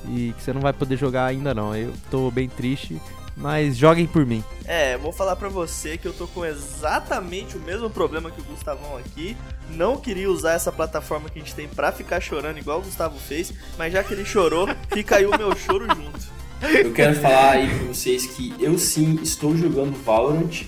[0.10, 1.74] E que você não vai poder jogar ainda não.
[1.74, 3.02] Eu tô bem triste.
[3.38, 4.44] Mas joguem por mim.
[4.66, 8.44] É, vou falar pra você que eu tô com exatamente o mesmo problema que o
[8.44, 9.38] Gustavão aqui.
[9.70, 13.18] Não queria usar essa plataforma que a gente tem pra ficar chorando igual o Gustavo
[13.18, 16.39] fez, mas já que ele chorou, fica aí o meu choro junto.
[16.62, 20.66] Eu quero falar aí pra vocês que eu sim estou jogando Valorant.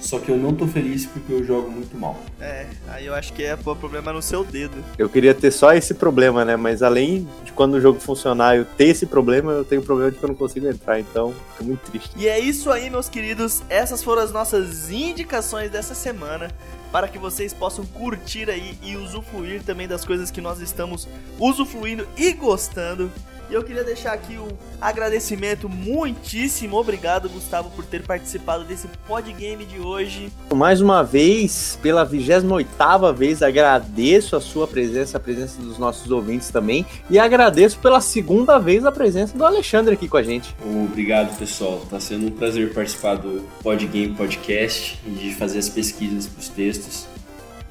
[0.00, 2.18] só que eu não tô feliz porque eu jogo muito mal.
[2.40, 4.74] É, aí eu acho que é o problema no seu dedo.
[4.98, 6.56] Eu queria ter só esse problema, né?
[6.56, 10.10] Mas além de quando o jogo funcionar eu ter esse problema, eu tenho o problema
[10.10, 12.10] de que eu não consigo entrar, então tô muito triste.
[12.16, 13.62] E é isso aí, meus queridos.
[13.70, 16.50] Essas foram as nossas indicações dessa semana
[16.92, 21.08] para que vocês possam curtir aí e usufruir também das coisas que nós estamos
[21.38, 23.10] usufruindo e gostando.
[23.54, 24.48] E eu queria deixar aqui um
[24.80, 30.28] agradecimento muitíssimo obrigado, Gustavo, por ter participado desse podgame de hoje.
[30.52, 36.50] Mais uma vez, pela 28ª vez, agradeço a sua presença, a presença dos nossos ouvintes
[36.50, 40.52] também, e agradeço pela segunda vez a presença do Alexandre aqui com a gente.
[40.60, 41.80] Obrigado, pessoal.
[41.88, 46.48] Tá sendo um prazer participar do Podgame Podcast e de fazer as pesquisas para os
[46.48, 47.13] textos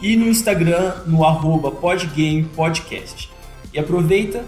[0.00, 3.30] e no Instagram no arroba podgamepodcast.
[3.72, 4.44] E aproveita,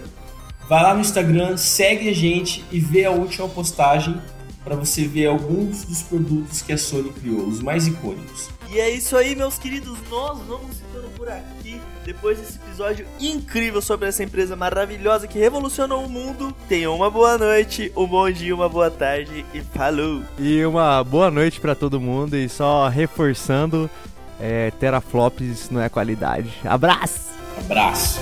[0.69, 4.21] vai lá no Instagram, segue a gente e vê a última postagem
[4.65, 8.51] para você ver alguns dos produtos que a Sony criou, os mais icônicos.
[8.73, 11.81] E é isso aí, meus queridos, nós vamos ficando por aqui.
[12.05, 17.37] Depois desse episódio incrível sobre essa empresa maravilhosa que revolucionou o mundo, tenham uma boa
[17.37, 20.23] noite, um bom dia, uma boa tarde e falou!
[20.39, 23.91] E uma boa noite para todo mundo e só reforçando,
[24.41, 26.53] é, teraflops não é qualidade.
[26.65, 27.31] Abraço!
[27.59, 28.19] Abraço!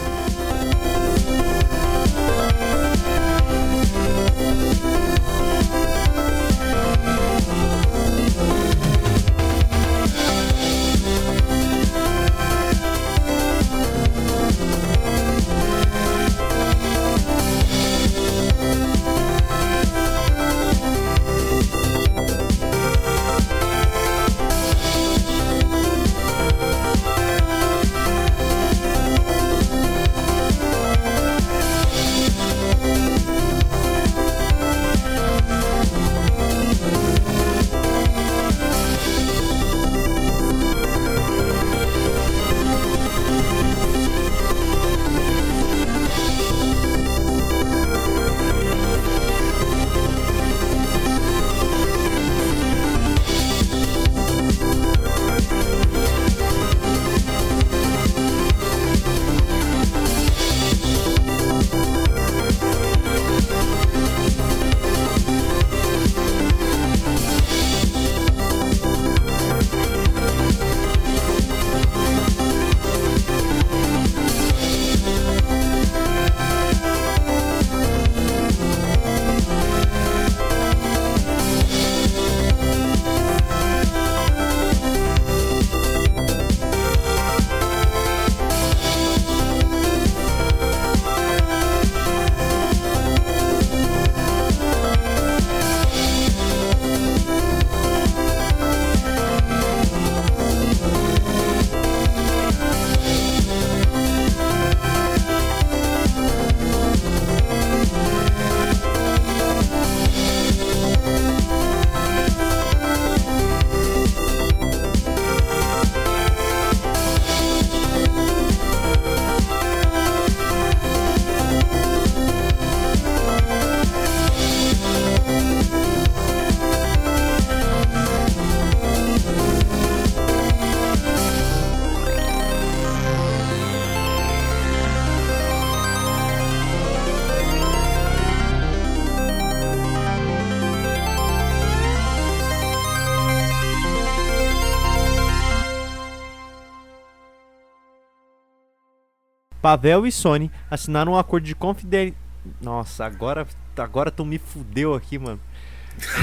[149.68, 152.16] Pavel e Sony assinaram um acordo de confidencialidade.
[152.58, 153.46] Nossa, agora,
[153.76, 155.38] agora tu me fudeu aqui, mano.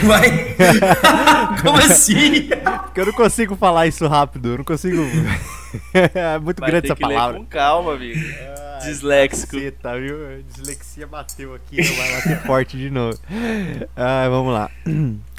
[0.03, 0.55] Vai.
[1.61, 2.49] Como assim?
[2.85, 5.03] Porque eu não consigo falar isso rápido, eu não consigo.
[5.93, 7.37] é muito Vai grande ter essa que ler palavra.
[7.37, 8.19] com calma, amigo.
[8.83, 9.53] Disléxico.
[9.57, 10.43] Caceta, viu?
[10.49, 13.19] Dislexia bateu aqui, vai bater forte de novo.
[13.95, 14.71] Ah, vamos lá.